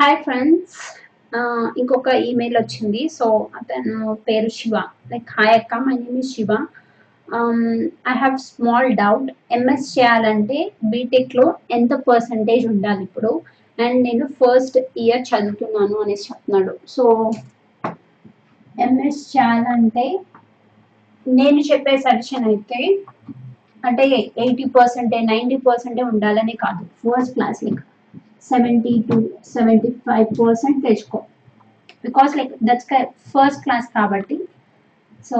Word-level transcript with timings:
Hi 0.00 0.16
friends 0.24 0.74
ఇంకొక 1.80 2.08
email 2.26 2.56
వచ్చింది. 2.58 3.00
So 3.14 3.26
అతను 3.58 3.96
పేరు 4.26 4.50
శివ. 4.56 4.74
లైక్ 5.12 5.30
హాయ్ 5.36 5.54
అక్క 5.60 5.80
my 5.86 5.94
name 6.02 6.18
is 6.20 6.30
Shiva. 6.34 6.50
I 8.10 8.14
have 8.20 8.36
small 8.44 8.88
doubt 9.00 9.26
MS 9.56 9.88
చేయాలంటే 9.96 10.58
బీటెక్లో 10.92 11.46
ఎంత 11.76 11.90
పర్సంటేజ్ 12.10 12.66
ఉండాలి 12.72 13.02
ఇప్పుడు? 13.08 13.32
అండ్ 13.78 13.98
నేను 14.08 14.26
ఫస్ట్ 14.38 14.78
ఇయర్ 15.04 15.26
చదువుతున్నాను 15.30 15.98
అనేసి 16.04 16.28
చెప్తున్నాడు. 16.28 16.74
సో 16.94 17.04
ఎంఎస్ 18.86 19.20
చేయాలంటే 19.34 20.06
నేను 21.26 21.60
చెప్పే 21.72 21.96
సజెషన్ 22.06 22.48
అయితే 22.52 22.82
అంటే 23.88 24.06
ఎయిటీ 24.46 24.68
పర్సెంటే 24.78 25.20
నైంటీ 25.32 25.60
పర్సెంటే 25.68 26.04
ఉండాలని 26.14 26.56
కాదు. 26.64 26.84
First 27.02 27.34
class 27.38 27.62
like. 27.66 27.84
Seventy 28.50 28.94
to 29.08 29.16
seventy 29.54 29.90
five 30.06 30.28
percent 30.40 30.80
తెచ్చుకో 30.86 31.18
because 32.06 32.32
like 32.38 32.52
that's 32.68 32.88
first 33.34 33.62
class 33.66 33.88
కాబట్టి. 33.98 34.36
సో 35.30 35.38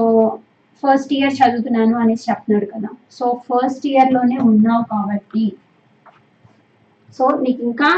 ఫస్ట్ 0.82 1.12
ఇయర్ 1.18 1.36
చదువుతున్నాను 1.40 1.94
అనేసి 2.02 2.26
చెప్తున్నాడు 2.30 2.66
కదా. 2.74 2.90
సో 3.16 3.24
ఫస్ట్ 3.46 3.84
ఇయర్లోనే 3.92 4.36
ఉన్నావు 4.50 4.84
కాబట్టి. 4.92 5.46
సో 7.16 7.24
నీకు 7.44 7.60
ఇంకా 7.68 7.90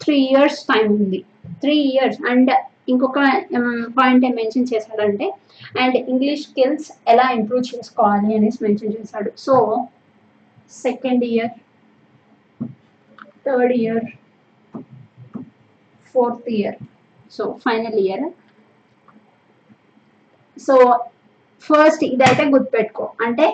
త్రీ 0.00 0.16
ఇయర్స్ 0.30 0.60
టైం 0.70 0.86
ఉంది. 1.00 1.20
త్రీ 1.62 1.76
ఇయర్స్ 1.92 2.18
అండ్ 2.30 2.50
ఇంకొక 2.92 3.20
పాయింట్ 3.98 4.24
ఏం 4.28 4.34
మెన్షన్ 4.40 4.68
చేశాడంటే 4.72 5.26
అండ్ 5.82 5.96
ఇంగ్లీష్ 6.12 6.44
స్కిల్స్ 6.48 6.88
ఎలా 7.12 7.26
ఇంప్రూవ్ 7.38 7.64
చేసుకోవాలి 7.70 8.30
అనేసి 8.36 8.58
మెన్షన్ 8.66 8.96
చేశాడు. 8.98 9.30
So 9.46 9.54
second 10.84 11.24
year 11.32 11.54
third 13.46 13.74
year 13.80 14.06
fourth 16.16 16.48
year 16.56 16.76
so 17.36 17.44
final 17.64 17.98
year 18.04 18.26
so 20.56 20.74
first 21.64 22.02
ఇదైతే 22.14 22.44
గుర్తుపెట్టుకో. 22.54 23.06
అంటే 23.26 23.46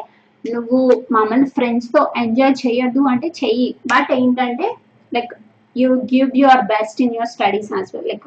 నువ్వు 0.44 0.78
మామూలు 1.14 1.46
ఫ్రెండ్స్తో 1.56 2.00
ఎంజాయ్ 2.22 2.54
చేయొద్దు 2.62 3.02
అంటే 3.12 3.28
చెయ్యి. 3.40 3.68
బట్ 3.92 4.10
ఏంటంటే 4.18 4.66
like 5.12 5.32
you 5.76 5.88
give 6.12 6.30
your 6.42 6.62
best 6.72 6.98
in 7.04 7.14
your 7.16 7.30
studies 7.34 7.70
as 7.76 7.90
well 7.94 8.08
like 8.12 8.26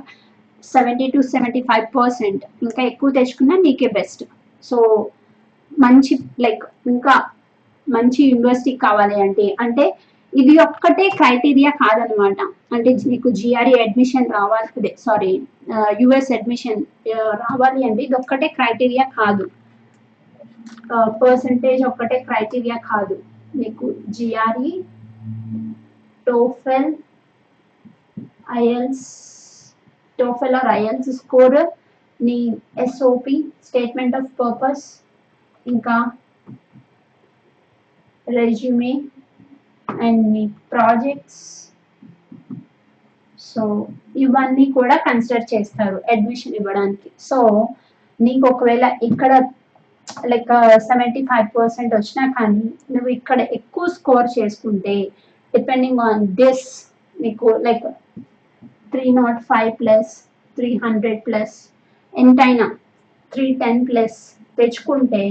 seventy 0.64 1.08
to 1.16 1.20
seventy 1.34 1.62
five 1.70 1.86
percent 1.98 2.44
ఇంకా 2.66 2.82
ఎక్కువ 2.92 3.10
తెచ్చుకున్నా 3.18 3.56
నీకే 3.66 3.90
బెస్ట్ 3.98 4.24
సో 4.64 4.78
మంచి 5.72 6.14
లైక్ 6.46 6.64
ఇంకా 6.94 7.16
మంచి 7.88 8.22
యూనివర్సిటీ 8.32 8.74
కావాలి 8.86 9.18
అంటే 9.26 9.46
అంటే 9.66 9.86
ఇది 10.42 10.54
ఒక్కటే 10.66 11.06
క్రైటీరియా 11.20 11.72
కాదనమాట. 11.82 12.40
అంటే 12.76 12.90
మీకు 13.12 13.28
జిఆర్ఈ 13.40 13.76
అడ్మిషన్ 13.84 14.28
రావాలి 14.38 14.70
అదే 14.80 14.92
సారీ 15.06 15.32
యుఎస్ 16.02 16.32
అడ్మిషన్ 16.38 16.82
రావాలి 17.44 17.82
అంటే 17.90 18.02
ఇది 18.08 18.16
ఒక్కటే 18.22 18.48
క్రైటీరియా 18.58 19.06
కాదు. 19.20 19.46
పర్సంటేజ్ 21.22 21.82
ఒక్కటే 21.92 22.18
క్రైటీరియా 22.28 22.78
కాదు. 22.92 23.16
మీకు 23.62 23.86
GRE 24.18 24.74
TOEFL 26.28 26.92
IELTS 28.62 29.08
TOEFL 30.20 30.56
or 30.60 30.70
IELTS 30.78 31.10
score 31.22 31.60
నీ 32.20 32.38
ఎస్ఓపి 32.84 33.38
స్టేట్మెంట్ 33.68 34.16
ఆఫ్ 34.20 34.30
పర్పస్ 34.42 34.86
ఇంకా 35.66 35.96
రెజ్యూమే 38.28 38.94
అండ్ 39.88 40.24
మీ 40.34 40.44
ప్రాజెక్ట్స్ 40.74 41.44
సో 43.40 43.64
ఇవన్నీ 44.24 44.66
కూడా 44.78 44.96
కన్సిడర్ 45.08 45.46
చేస్తారు 45.54 45.98
అడ్మిషన్ 46.14 46.58
ఇవ్వడానికి. 46.60 47.10
సో 47.30 47.38
నీకు 48.20 48.46
ఒకవేళ 48.48 48.86
ఇక్కడ 49.02 49.32
లైక్ 50.32 50.52
సెవెంటీ 50.90 51.22
ఫైవ్ 51.30 51.48
పర్సెంట్ 51.56 51.94
వచ్చినా 51.96 52.26
కానీ 52.38 52.64
నువ్వు 52.94 53.10
ఇక్కడ 53.10 53.40
ఎక్కువ 53.58 53.86
స్కోర్ 53.98 54.28
చేసుకుంటే 54.38 54.96
డిపెండింగ్ 55.54 56.02
ఆన్ 56.02 56.24
దిస్ 56.42 56.66
నీకు 57.16 57.50
like 57.68 57.86
three 58.94 59.06
naught 59.14 59.40
five 59.44 59.72
plus 59.80 60.12
three 60.58 60.70
hundred 60.86 61.22
plus 61.28 61.56
ఎంతైనా 62.14 62.68
త్రీ 63.32 63.48
టెన్ 63.62 63.82
ప్లస్ 63.88 64.20
తెచ్చుకుంటే 64.58 65.24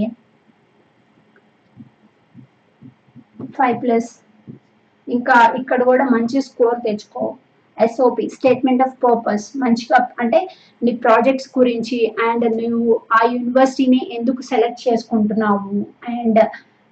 ఫైవ్ 3.58 3.76
ప్లస్ 3.82 4.10
ఇంకా 5.08 5.36
ఇక్కడ 5.60 5.80
కూడా 5.82 6.04
మంచి 6.04 6.38
స్కోర్ 6.40 6.78
తెచ్చుకో. 6.86 7.24
ఎస్ఓపి 7.76 8.24
స్టేట్మెంట్ 8.28 8.82
ఆఫ్ 8.82 8.96
పర్పస్ 9.04 9.46
మంచిగా 9.56 9.98
అంటే 10.20 10.40
నీ 10.82 10.92
ప్రాజెక్ట్స్ 10.96 11.48
గురించి 11.58 11.98
అండ్ 12.28 12.44
నువ్వు 12.60 12.92
ఆ 13.12 13.20
యూనివర్సిటీని 13.32 14.00
ఎందుకు 14.18 14.42
సెలెక్ట్ 14.42 14.84
చేసుకుంటున్నావు? 14.88 15.72
అండ్ 16.14 16.40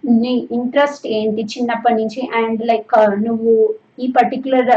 నీ 0.04 0.34
ఇంట్రెస్ట్ 0.50 1.04
ఏంటి 1.18 1.42
చిన్నప్పటి 1.54 1.96
నుంచి? 2.02 2.20
అండ్ 2.40 2.62
లైక్ 2.66 2.92
uh, 3.00 3.12
నువ్వు 3.26 3.52
ఈ 4.00 4.06
పర్టికులర్ 4.18 4.70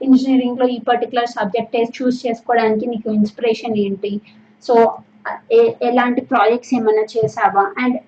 ఇంజనీరింగ్లో 0.00 0.66
uh, 0.66 0.74
ఈ 0.76 0.78
పర్టికులర్ 0.90 1.28
సబ్జెక్ట్ 1.28 1.76
చూస్ 1.98 2.18
చేసుకోవడానికి 2.26 2.86
నీకు 2.86 3.08
ఇన్స్పిరేషన్ 3.10 3.78
ఏంటి? 3.78 4.12
సో 4.64 4.74
ఎలాంటి 5.88 6.20
ప్రాజెక్ట్స్ 6.20 6.74
ఏమైనా 6.74 7.04
చేసావా? 7.14 7.64
అండ్ 7.82 7.98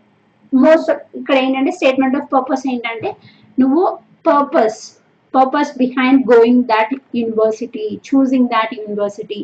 మోస్ట్ 0.53 0.91
ఇక్కడ 1.21 1.37
ఏంటంటే 1.37 1.71
స్టేట్మెంట్ 1.71 2.17
ఆఫ్ 2.17 2.29
పర్పస్ 2.33 2.65
ఏంటంటే 2.67 3.11
నువ్వు 3.59 3.83
purpose 4.27 4.81
purpose 5.35 5.73
behind 5.79 6.23
going 6.33 6.65
that 6.65 6.93
university 7.19 7.87
choosing 8.09 8.49
that 8.49 8.73
university 8.75 9.41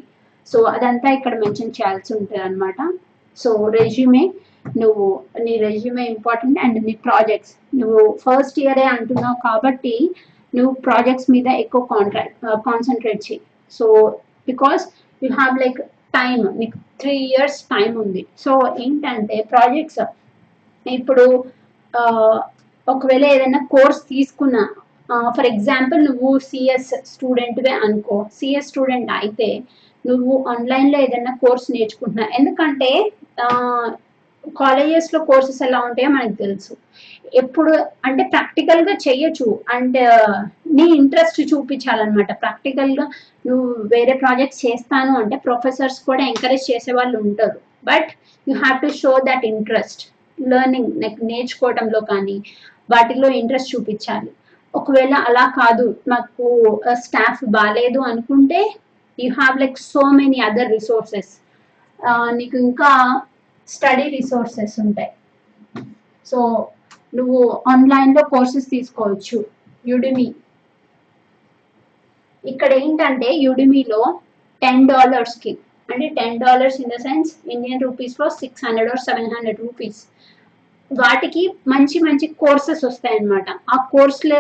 so 0.51 0.59
అదంతా 0.75 1.09
ఇక్కడ 1.11 1.35
మెన్షన్ 1.39 1.77
చేయాల్సి 1.79 2.11
ఉంటుంది 2.15 2.43
అనమాట 2.43 2.77
సో 3.39 3.51
రెజ్యూమే 3.79 4.25
నువ్వు 4.81 5.07
నీ 5.45 5.53
రెజ్యూమే 5.59 6.05
ఇంపార్టెంట్ 6.07 6.59
అండ్ 6.59 6.79
నీ 6.87 6.95
ప్రాజెక్ట్స్ 7.07 7.53
నువ్వు 7.73 8.03
ఫస్ట్ 8.25 8.59
ఇయరే 8.59 8.87
అంటున్నావు 8.95 9.39
కాబట్టి 9.47 9.95
నువ్వు 10.53 10.73
ప్రాజెక్ట్స్ 10.81 11.29
మీద 11.31 11.49
ఎక్కువ 11.65 11.83
కాంట్రాక్ట్ 11.95 12.39
కాన్సన్ట్రేట్ 12.69 13.23
uh, 13.23 13.27
చేయి. 13.27 13.41
So 13.73 13.87
because 14.49 14.83
you 15.23 15.29
have 15.41 15.55
like 15.59 15.79
time 16.15 16.39
నీకు 16.61 16.77
త్రీ 17.01 17.15
ఇయర్స్ 17.31 17.59
టైం 17.75 17.91
ఉంది. 18.05 18.23
సో 18.39 18.53
ఏంటంటే 18.85 19.37
ప్రాజెక్ట్స్ 19.53 20.01
ఇప్పుడు 20.87 21.27
uh, 21.95 22.39
ఒకవేళ 22.87 23.25
ఏదైనా 23.35 23.61
కోర్స్ 23.75 24.01
తీసుకున్నా 24.13 24.63
ఫర్ 25.37 25.49
ఎగ్జాంపుల్ 25.53 26.01
నువ్వు 26.09 26.31
సిఎస్ 26.49 26.91
స్టూడెంట్వే 27.13 27.73
అనుకో 27.87 28.17
సిఎస్ 28.39 28.69
స్టూడెంట్ 28.71 29.11
అయితే 29.21 29.49
నువ్వు 30.05 30.35
ఆన్లైన్లో 30.53 30.99
ఏదైనా 31.07 31.33
కోర్స్ 31.43 31.67
నేర్చుకుంటున్నా. 31.77 32.27
ఎందుకంటే 32.39 32.91
కాలేజెస్లో 34.61 35.19
కోర్సెస్ 35.31 35.63
ఎలా 35.67 35.79
ఉంటాయో 35.89 36.11
మనకు 36.15 36.37
తెలుసు. 36.43 36.73
ఎప్పుడు 37.41 37.73
అంటే 38.07 38.23
ప్రాక్టికల్గా 38.35 38.95
చెయ్యొచ్చు. 39.07 39.49
అండ్ 39.75 39.99
నీ 40.77 40.87
ఇంట్రెస్ట్ 41.01 41.41
చూపించాలన్నమాట. 41.53 42.31
ప్రాక్టికల్గా 42.45 43.05
నువ్వు 43.49 43.67
వేరే 43.95 44.15
ప్రాజెక్ట్స్ 44.23 44.65
చేస్తాను 44.67 45.13
అంటే 45.23 45.37
ప్రొఫెసర్స్ 45.49 46.01
కూడా 46.09 46.23
ఎంకరేజ్ 46.33 46.65
చేసే 46.71 46.95
వాళ్ళు 46.99 47.19
ఉంటారు. 47.27 47.59
But 47.91 48.11
you 48.47 48.55
have 48.65 48.79
to 48.85 48.91
show 49.03 49.13
that 49.29 49.47
interest. 49.53 50.03
Learning 50.53 50.93
నేర్చుకోవడంలో 51.31 52.01
కానీ 52.11 52.37
వాటిలో 52.93 53.29
ఇంట్రెస్ట్ 53.41 53.73
చూపించాలి. 53.75 54.31
ఒకవేళ 54.75 55.15
అలా 55.29 55.45
కాదు 55.61 55.87
నాకు 56.13 56.45
స్టాఫ్ 57.05 57.41
బాగాలేదు 57.57 58.01
అనుకుంటే 58.11 58.61
you 59.19 59.29
have 59.41 59.57
like 59.63 59.79
so 59.93 60.03
many 60.19 60.39
other 60.49 60.71
resources 60.77 61.33
నీకు 62.39 62.57
ఇంకా 62.67 62.91
స్టడీ 63.69 64.07
రిసోర్సెస్ 64.19 64.77
ఉంటాయి. 64.85 65.11
సో 66.27 66.39
నువ్వు 67.19 67.41
ఆన్లైన్లో 67.73 68.23
కోర్సెస్ 68.35 68.69
తీసుకోవచ్చు 68.75 69.39
యుడిమి 69.91 70.29
ఇక్కడ 72.45 72.71
ఏంటంటే 72.83 73.29
యుడిమిలో 73.47 74.01
టెన్ 74.63 74.87
డాలర్స్కి 74.91 75.53
అంటే 75.91 76.07
ten 76.19 76.41
dollars 76.45 76.79
in 76.83 76.93
the 76.95 76.99
sense 77.07 77.31
Indian 77.55 77.85
రూపీస్లో 77.87 78.27
six 78.41 78.65
hundred 78.67 78.91
or 78.93 79.03
seven 79.09 79.31
hundred 79.35 79.63
rupees 79.67 80.01
వాటికి 80.91 81.43
మంచి 81.73 81.99
మంచి 82.07 82.27
కోర్సెస్ 82.43 82.85
వస్తాయన్నమాట 82.89 83.49
ఆ 83.75 83.77
కోర్సులో 83.93 84.39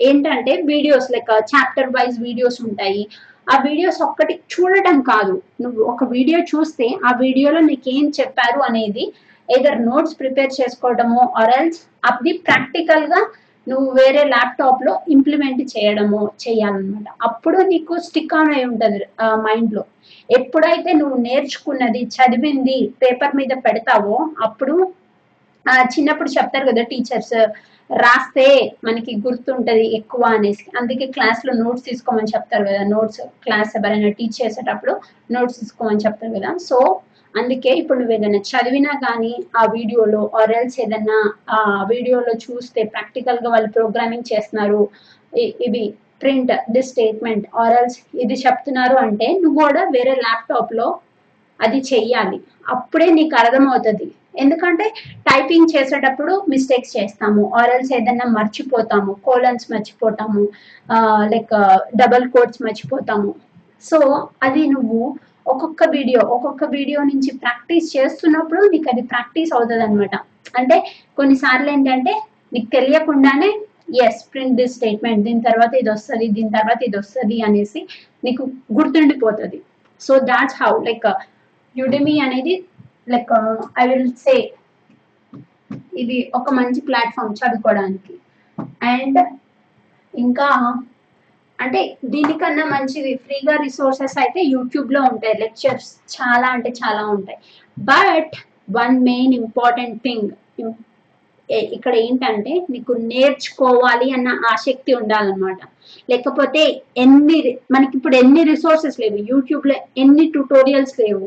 ఏంటంటే 0.00 0.52
videos 0.70 1.08
like 1.14 1.30
chapter 1.52 1.90
wise 1.96 2.16
videos 2.26 2.58
ఉంటాయి. 2.68 3.02
ఆ 3.46 3.56
వీడియోస్ 3.66 4.00
ఒక్కటి 4.06 4.34
చూడటం 4.52 4.96
కాదు. 5.10 5.34
నువ్వు 5.62 5.80
ఒక 5.92 6.04
వీడియో 6.14 6.38
చూస్తే 6.52 6.86
ఆ 7.08 7.10
వీడియోలో 7.22 7.60
నీకేం 7.68 8.06
చెప్పారు 8.18 8.60
అనేది 8.68 9.04
ఏదర్ 9.48 9.78
నోట్స్ 9.90 10.16
ప్రిపేర్ 10.20 10.52
చేసుకోవడము 10.58 11.20
ఆర్ 11.40 11.52
ఎల్స్ 11.58 11.78
అది 12.10 12.32
ప్రాక్టికల్గా 12.48 13.20
నువ్వు 13.68 13.88
వేరే 14.00 14.22
ల్యాప్టాప్లో 14.32 14.92
ఇంప్లిమెంట్ 15.14 15.62
చేయడము 15.74 16.20
చేయాలన్నమాట. 16.44 17.06
అప్పుడు 17.28 17.58
నీకు 17.72 17.94
స్టిక్ 18.08 18.34
ఆన్ 18.40 18.52
అయి 18.56 18.66
ఉంటుంది 18.70 18.98
మైండ్లో 19.46 19.84
ఎప్పుడైతే 20.28 20.90
నువ్వు 21.00 21.16
నేర్చుకున్నది 21.26 22.02
చదివింది 22.16 22.76
పేపర్ 23.02 23.36
మీద 23.40 23.52
పెడతావో 23.66 24.16
అప్పుడు 24.46 24.76
చిన్నప్పుడు 25.94 26.30
చెప్తారు 26.36 26.66
కదా 26.70 26.82
టీచర్స్ 26.92 27.38
రాస్తే 27.90 28.46
మనకి 28.86 29.12
గుర్తుంటది 29.24 29.84
ఎక్కువ 29.98 30.22
అనేసి. 30.36 30.64
అందుకే 30.78 31.06
క్లాస్లో 31.16 31.52
నోట్స్ 31.62 31.86
తీసుకోమని 31.88 32.32
చెప్తారు 32.34 32.64
కదా 32.70 32.82
నోట్స్ 32.94 33.20
క్లాస్ 33.44 33.72
ఎవరైనా 33.78 34.10
టీచ్ 34.18 34.38
చేసేటప్పుడు 34.40 34.94
నోట్స్ 35.36 35.58
తీసుకోమని 35.60 36.04
చెప్తారు 36.06 36.32
కదా. 36.38 36.50
సో 36.68 36.78
అందుకే 37.34 37.70
ఇప్పుడు 37.80 37.98
నువ్వు 38.00 38.14
ఏదైనా 38.16 38.40
చదివినా 38.50 38.92
కానీ 39.06 39.32
ఆ 39.60 39.62
వీడియోలో 39.76 40.20
ఆర్ఎల్స్ 40.40 40.76
ఏదైనా 40.84 41.18
ఆ 41.56 41.58
వీడియోలో 41.92 42.34
చూస్తే 42.44 42.82
ప్రాక్టికల్గా 42.94 43.48
వాళ్ళు 43.54 43.70
ప్రోగ్రామింగ్ 43.76 44.30
చేస్తున్నారు. 44.32 44.82
ఇవి 45.66 45.84
ప్రింట్ 46.22 46.52
దిస్ 46.74 46.88
స్టేట్మెంట్ 46.92 47.44
ఆర్ఎల్స్ 47.64 47.98
ఇది 48.22 48.36
చెప్తున్నారు 48.44 48.96
అంటే 49.06 49.26
నువ్వు 49.42 49.58
కూడా 49.64 49.82
వేరే 49.96 50.14
ల్యాప్టాప్లో 50.24 50.86
అది 51.60 51.78
చెయ్యాలి. 51.90 52.38
అప్పుడే 52.74 53.08
నీకు 53.18 53.34
అర్థమవుతుంది. 53.42 54.08
ఎందుకంటే 54.42 54.86
టైపింగ్ 55.28 55.72
చేసేటప్పుడు 55.74 56.32
మిస్టేక్స్ 56.52 56.96
చేస్తాము 56.96 57.42
ఆరల్స్ 57.60 57.90
ఏదైనా 57.98 58.26
మర్చిపోతాము 58.38 59.12
కోలన్స్ 59.26 59.66
మర్చిపోతాము 59.72 60.42
లైక్ 61.32 61.54
డబల్ 62.02 62.26
కోట్స్ 62.34 62.60
మర్చిపోతాము. 62.66 63.32
సో 63.88 63.98
అది 64.46 64.62
నువ్వు 64.74 65.00
ఒక్కొక్క 65.52 65.82
వీడియో 65.96 66.20
ఒక్కొక్క 66.36 66.64
వీడియో 66.76 67.00
నుంచి 67.10 67.30
ప్రాక్టీస్ 67.44 67.86
చేస్తున్నప్పుడు 67.96 68.60
నీకు 68.72 68.88
అది 68.92 69.02
ప్రాక్టీస్ 69.12 69.52
అవుతుంది 69.56 69.84
అనమాట 69.86 70.16
అంటే 70.58 70.76
కొన్నిసార్లు 71.18 71.70
ఏంటంటే 71.74 72.12
నీకు 72.54 72.68
తెలియకుండానే 72.76 73.50
ఎస్ 74.06 74.22
ప్రింట్ 74.32 74.56
దిస్ 74.60 74.74
స్టేట్మెంట్ 74.78 75.24
దీని 75.26 75.42
తర్వాత 75.48 75.72
ఇది 75.80 75.90
వస్తుంది 75.94 76.26
దీని 76.36 76.50
తర్వాత 76.56 76.80
ఇది 76.88 76.96
వస్తుంది 77.02 77.36
అనేసి 77.46 77.80
నీకు 78.26 78.42
గుర్తుండిపోతుంది. 78.78 79.58
So 80.00 80.12
that's 80.30 80.58
how 80.62 80.72
like 80.88 81.06
Udemy 81.76 82.14
అనేది 82.26 82.54
లైక్ 83.12 83.32
ఐ 83.82 83.86
విల్ 83.90 84.10
సే 84.24 84.36
ఇది 86.02 86.18
ఒక 86.38 86.50
మంచి 86.58 86.80
ప్లాట్ఫామ్ 86.88 87.38
చదువుకోవడానికి. 87.40 88.14
అండ్ 88.94 89.18
ఇంకా 90.14 90.48
అంటే 91.58 91.80
దీనికన్నా 92.14 92.64
మంచిది 92.74 93.12
ఫ్రీగా 93.24 93.54
రిసోర్సెస్ 93.64 94.16
అయితే 94.22 94.40
యూట్యూబ్లో 94.54 95.00
ఉంటాయి 95.12 95.36
లెక్చర్స్ 95.44 95.88
చాలా 96.16 96.48
అంటే 96.56 96.70
చాలా 96.82 97.02
ఉంటాయి. 97.14 97.38
But 97.76 98.34
one 98.78 98.96
main 99.08 99.34
important 99.42 99.98
thing 100.06 100.30
ఇక్కడ 101.76 101.94
ఏంటంటే 102.06 102.52
నీకు 102.72 102.92
నేర్చుకోవాలి 103.10 104.08
అన్న 104.16 104.28
ఆసక్తి 104.52 104.92
ఉండాలన్నమాట. 105.00 105.60
లేకపోతే 106.10 106.62
ఎన్ని 107.04 107.38
మనకి 107.74 107.94
ఇప్పుడు 107.98 108.16
ఎన్ని 108.22 108.42
రిసోర్సెస్ 108.52 108.98
లేవు 109.02 109.20
యూట్యూబ్లో 109.32 109.76
ఎన్ని 110.02 110.24
ట్యూటోరియల్స్ 110.34 110.96
లేవు. 111.04 111.26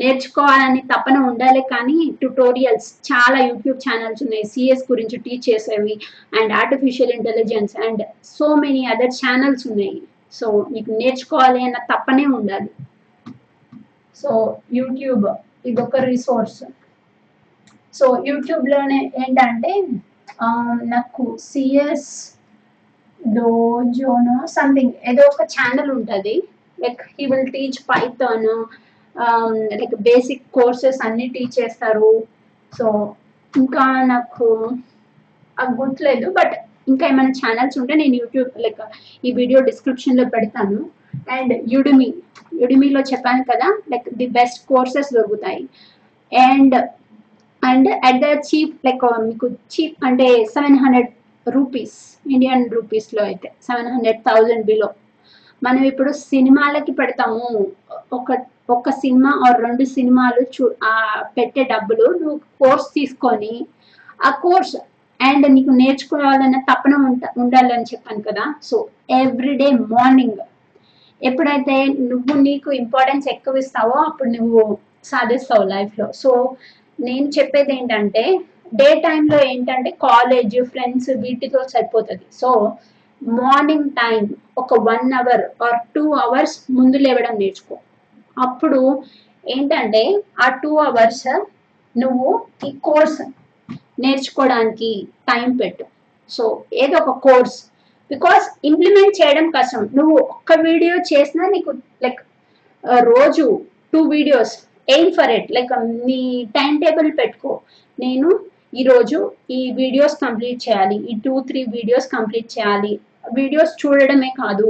నేర్చుకోవాలని 0.00 0.80
తపన 0.90 1.16
ఉండాలి 1.30 1.62
కానీ 1.72 1.96
ట్యుటోరియల్స్ 2.20 2.88
చాలా 3.08 3.38
యూట్యూబ్ 3.48 3.78
ఛానల్స్ 3.86 4.22
ఉన్నాయి. 4.26 4.44
సిఎస్ 4.52 4.84
గురించి 4.92 5.16
టీచ్ 5.26 5.46
చేసేవి 5.48 5.94
and 6.38 6.52
artificial 6.60 7.12
intelligence 7.18 7.74
and 7.86 8.02
so 8.36 8.48
many 8.64 8.82
other 8.94 9.14
channels 9.20 9.64
ఉన్నాయి. 9.70 9.98
సో 10.38 10.46
నీకు 10.74 10.90
నేర్చుకోవాలి 11.02 11.60
అన్న 11.66 11.78
తప్పనే 11.92 12.26
ఉండాలి. 12.38 12.70
సో 14.16 14.30
యూట్యూబ్ 14.78 15.24
ఇది 15.68 15.80
ఒక 15.86 15.96
రిసోర్స్ 16.10 16.60
సో 17.94 18.06
యూట్యూబ్లోనే 18.28 18.98
ఏంటంటే 19.22 19.72
నాకు 20.94 21.22
సిఎస్ 21.50 22.10
డోజోనో 23.20 24.36
సంథింగ్ 24.56 24.92
ఏదో 25.10 25.22
ఒక 25.32 25.44
ఛానల్ 25.54 25.90
ఉంటుంది. 25.96 26.34
Like 26.82 27.00
he 27.14 27.24
will 27.30 27.50
teach 27.54 27.78
Python 27.90 28.46
like 29.80 29.96
basic 30.08 30.44
courses 30.58 31.00
అన్ని 31.06 31.26
టీచ్ 31.34 31.58
చేస్తారు. 31.60 32.10
సో 32.72 32.86
ఇంకా 33.54 33.84
నాకు 34.12 34.46
అది 35.56 35.72
గుర్తులేదు 35.80 36.26
బట్ 36.38 36.54
ఇంకా 36.90 37.04
ఏమైనా 37.12 37.32
ఛానల్స్ 37.40 37.76
ఉంటే 37.80 37.94
నేను 38.02 38.14
యూట్యూబ్ 38.22 38.60
లైక్ 38.64 38.82
ఈ 39.26 39.32
వీడియో 39.40 39.60
డిస్క్రిప్షన్లో 39.70 40.24
పెడతాను. 40.34 40.78
అండ్ 41.36 41.52
యుడిమి 41.74 42.08
యుడిమిలో 42.62 43.00
చెప్పాను 43.10 43.42
కదా 43.50 43.68
లైక్ 43.92 44.06
ది 44.20 44.26
బెస్ట్ 44.38 44.60
కోర్సెస్ 44.70 45.10
దొరుకుతాయి. 45.16 45.62
And 46.32 46.76
and 47.62 47.88
at 48.08 48.20
the 48.24 48.28
cheap 48.48 48.74
like 48.86 49.04
మీకు 49.28 49.46
చీప్ 49.74 50.04
అంటే 50.08 50.28
సెవెన్ 50.54 50.78
హండ్రెడ్ 50.82 51.10
రూపీస్ 51.46 51.96
ఇండియన్ 52.34 52.64
రూపీస్లో 52.76 53.22
అయితే 53.30 53.48
సెవెన్ 53.68 53.90
హండ్రెడ్ 53.94 54.20
థౌజండ్ 54.28 54.66
బిలో 54.70 54.88
మనం 55.62 55.82
ఇప్పుడు 55.90 56.10
సినిమాలకి 56.30 56.92
పెడతాము. 56.98 57.46
ఒక 58.16 58.36
ఒక 58.74 58.90
సినిమా 59.02 59.30
ఆర్ 59.46 59.58
రెండు 59.64 59.84
సినిమాలు 59.96 60.42
చూ 60.54 60.64
పెట్టే 61.36 61.62
డబ్బులు 61.72 62.06
నువ్వు 62.20 62.38
కోర్స్ 62.60 62.88
తీసుకొని 62.96 63.54
ఆ 64.26 64.30
కోర్స్ 64.44 64.76
అండ్ 65.20 65.46
నీకు 65.54 65.72
నేర్చుకోవాలన్న 65.80 66.58
తపన 66.70 66.94
ఉంట 67.08 67.22
ఉండాలని 67.42 67.86
చెప్పాను 67.92 68.22
కదా. 68.28 68.44
సో 68.68 68.76
ఎవ్రీడే 69.20 69.68
మార్నింగ్ 69.92 70.42
ఎప్పుడైతే 71.20 71.76
నువ్వు 72.10 72.34
నీకు 72.48 72.68
ఇంపార్టెన్స్ 72.82 73.26
ఎక్కువ 73.34 73.62
ఇస్తావో 73.64 73.96
అప్పుడు 74.08 74.30
నువ్వు 74.36 74.62
సాధిస్తావు 75.10 75.64
లైఫ్లో. 75.74 76.06
సో 76.22 76.30
నేను 76.98 77.26
చెప్పేది 77.38 77.72
ఏంటంటే 77.78 78.24
డే 78.78 78.88
టైంలో 79.06 79.38
ఏంటంటే 79.52 79.90
కాలేజ్ 80.06 80.56
ఫ్రెండ్స్ 80.72 81.10
వీటితో 81.24 81.60
సరిపోతుంది. 81.74 82.26
సో 82.40 82.50
మార్నింగ్ 83.22 83.90
టైం 84.00 84.22
ఒక 84.62 84.74
one 84.90 85.12
hour 85.20 85.44
or 85.66 85.78
two 85.96 86.04
hours 86.24 86.56
ముందు 86.78 86.98
లేవడం 87.06 87.36
నేర్చుకో. 87.42 87.76
అప్పుడు 88.44 88.80
ఏంటంటే 89.54 90.02
ఆ 90.44 90.46
టూ 90.62 90.72
అవర్స్ 90.88 91.26
నువ్వు 91.94 92.28
ఈ 92.68 92.70
కోర్స్ 92.88 93.18
నేర్చుకోవడానికి 94.04 94.90
టైం 95.30 95.48
పెట్టు. 95.60 95.84
సో 96.30 96.44
ఏదో 96.84 96.96
ఒక 97.02 97.12
కోర్స్ 97.26 97.56
బికాస్ 98.10 98.44
ఇంప్లిమెంట్ 98.68 99.18
చేయడం 99.20 99.46
కష్టం. 99.56 99.82
నువ్వు 99.98 100.14
ఒక్క 100.34 100.52
వీడియో 100.68 100.94
చేసినా 101.12 101.46
నీకు 101.54 101.70
లైక్ 102.04 102.20
రోజు 103.12 103.46
two 103.92 104.00
videos 104.14 104.54
aim 104.94 105.12
for 105.16 105.32
it 105.38 105.48
like 105.56 105.72
నీ 106.08 106.20
టైం 106.58 106.72
టేబుల్ 106.84 107.10
పెట్టుకో. 107.20 107.52
నేను 107.98 108.28
ఈరోజు 108.80 109.18
ఈ 109.58 109.60
వీడియోస్ 109.80 110.16
కంప్లీట్ 110.24 110.60
చేయాలి. 110.66 110.96
ఈ 111.10 111.14
టూ 111.26 111.34
త్రీ 111.48 111.60
వీడియోస్ 111.76 112.08
కంప్లీట్ 112.16 112.48
చేయాలి. 112.56 112.92
వీడియోస్ 113.38 113.72
చూడడమే 113.82 114.30
కాదు 114.42 114.68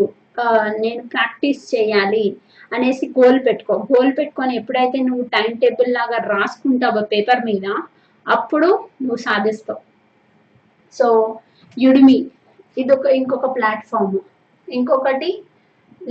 నేను 0.85 1.03
ప్రాక్టీస్ 1.15 1.63
చేయాలి. 1.75 2.27
అనేసి 2.73 3.05
గోల్ 3.19 3.39
పెట్టుకో. 3.47 3.75
గోల్ 3.93 4.11
పెట్టుకొని 4.19 4.53
ఎప్పుడైతే 4.61 4.99
నువ్వు 5.09 5.25
టైం 5.35 5.51
టేబుల్ 5.63 5.91
లాగా 5.99 6.19
రాసుకుంటావో 6.33 7.03
పేపర్ 7.13 7.43
మీద 7.51 7.67
అప్పుడు 8.27 8.69
నువ్వు 9.03 9.21
సాధిస్తావు. 9.27 9.81
సో 10.95 11.07
యుడిమి 11.77 12.19
ఇది 12.81 12.93
ఒక 12.97 13.07
ఇంకొక 13.21 13.47
ప్లాట్ఫామ్. 13.57 14.19
ఇంకొకటి 14.69 15.31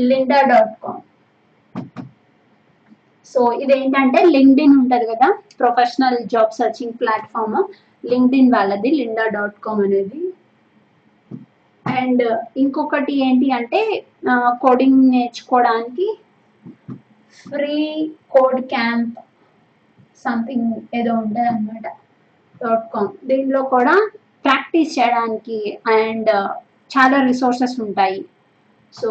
లిండా 0.09 0.39
డాట్ 0.51 0.73
కామ్. 0.83 1.01
సో 3.31 3.39
ఇదేంటంటే 3.63 4.19
లింక్డ్ఇన్ 4.35 4.75
ఉంటుంది 4.79 5.05
కదా 5.11 5.27
professional 5.59 6.19
job 6.33 6.57
searching 6.59 6.97
platform. 7.01 7.57
LinkedIn 8.11 8.51
వాళ్ళది 8.55 8.89
లిండా 8.99 9.25
డాట్ 9.35 9.57
కామ్ 9.65 9.81
అనేది. 9.87 10.21
అండ్ 11.85 12.23
ఇంకొకటి 12.63 13.13
ఏంటి 13.25 13.47
అంటే 13.57 13.81
కోడింగ్ 14.63 15.01
నేర్చుకోవడానికి 15.13 16.07
ఫ్రీ 17.45 17.79
కోడ్ 18.33 18.61
క్యాంప్ 18.73 19.17
సంథింగ్ 20.25 20.71
ఏదో 20.99 21.11
ఉంటుంది 21.21 21.47
అనమాట 21.49 21.87
డాట్ 22.61 22.87
కామ్ 22.93 23.11
దీనిలో 23.29 23.61
కూడా 23.75 23.95
ప్రాక్టీస్ 24.45 24.91
చేయడానికి 24.99 25.59
అండ్ 25.97 26.29
uh, 26.37 26.47
చాలా 26.91 27.17
రిసోర్సెస్ 27.29 27.73
ఉంటాయి. 27.85 28.19
సో 28.95 29.09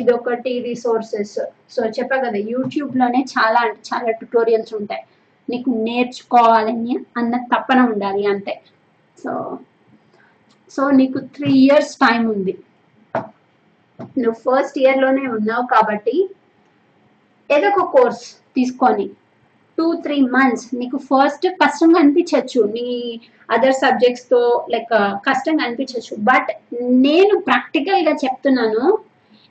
ఇదొకటి 0.00 0.52
రిసోర్సెస్ 0.66 1.38
సో 1.74 1.80
చెప్పా 1.96 2.16
కదా 2.24 2.38
యూట్యూబ్లోనే 2.52 3.20
చాలా 3.34 3.60
అంటే 3.66 3.80
చాలా 3.90 4.10
ట్యుటోరియల్స్ 4.20 4.72
ఉంటాయి. 4.74 5.02
నీకు 5.48 5.70
నేర్చుకోవాలని 5.86 6.94
అన్న 7.16 7.34
తప్పన 7.52 7.80
ఉండాలి 7.92 8.24
అంతే. 8.32 8.54
సో 9.18 9.32
సో 10.70 10.82
నీకు 11.00 11.18
త్రీ 11.36 11.52
ఇయర్స్ 11.64 11.94
టైం 12.04 12.22
ఉంది. 12.34 12.54
నువ్వు 14.22 14.38
ఫస్ట్ 14.46 14.78
ఇయర్లోనే 14.84 15.24
ఉన్నావు 15.36 15.64
కాబట్టి 15.74 16.16
ఏదో 17.50 17.66
ఒక 17.72 17.84
కోర్స్ 17.94 18.24
తీసుకొని 18.56 19.06
టూ 19.78 19.86
త్రీ 20.04 20.16
మంత్స్ 20.34 20.64
నీకు 20.78 20.98
ఫస్ట్ 21.10 21.44
కష్టంగా 21.60 21.98
అనిపించవచ్చు 22.02 22.60
నీ 22.76 22.86
అదర్ 23.48 23.76
సబ్జెక్ట్స్తో 23.82 24.40
లైక్ 24.72 24.94
కష్టంగా 25.28 25.62
అనిపించవచ్చు 25.66 26.14
బట్ 26.30 26.50
నేను 27.06 27.34
ప్రాక్టికల్గా 27.48 28.14
చెప్తున్నాను. 28.24 28.82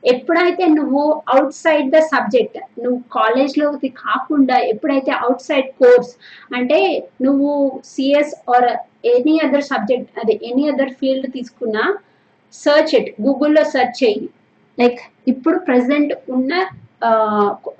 ఎప్పుడైతే 0.04 0.64
నువ్వు 0.76 1.04
అవుట్ 1.34 1.56
సైడ్ 1.62 1.88
ద 1.96 2.00
సబ్జెక్ట్ 2.12 2.58
నువ్వు 2.84 3.00
కాలేజ్లోకి 3.16 3.90
కాకుండా 4.04 4.58
ఎప్పుడైతే 4.74 5.12
అవుట్ 5.24 5.46
సైడ్ 5.48 5.70
కోర్స్ 5.82 6.12
అంటే 6.58 6.80
నువ్వు 7.26 7.52
CS 7.84 8.34
or 8.56 8.68
any 9.16 9.36
other 9.46 9.66
subject 9.72 10.12
అదే 10.22 10.36
ఎనీ 10.50 10.66
అదర్ 10.74 10.94
ఫీల్డ్ 11.00 11.28
తీసుకున్నా 11.34 11.86
సర్చ్ 12.54 12.94
ఇట్ 13.00 13.10
గూగుల్లో 13.26 13.64
సెర్చ్ 13.76 13.98
చేయి. 14.04 14.22
లైక్ 14.78 15.00
ఇప్పుడు 15.28 15.58
ప్రెసెంట్ 15.70 16.14
ఉన్న 16.36 16.54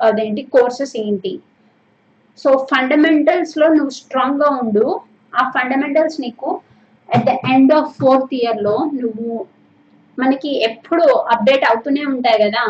అదేంటి 0.08 0.42
కోర్సెస్ 0.56 0.96
ఏంటి? 1.04 1.34
సో 2.40 2.50
ఫండమెంటల్స్లో 2.72 3.68
నువ్వు 3.78 3.94
స్ట్రాంగ్గా 4.00 4.50
ఉండు. 4.62 4.86
ఆ 5.34 5.44
ఫండమెంటల్స్ 5.56 6.18
నీకు 6.26 6.50
at 7.10 7.26
the 7.30 7.34
end 7.54 7.74
of 7.80 7.92
fourth 8.02 8.34
ఇయర్లో 8.40 8.76
నువ్వు 9.02 9.32
మనకి 10.18 10.52
ఎప్పుడు 10.70 11.06
అప్డేట్ 11.34 11.66
అవుతూనే 11.70 12.04
ఉంటాయి 12.14 12.40
కదా. 12.46 12.64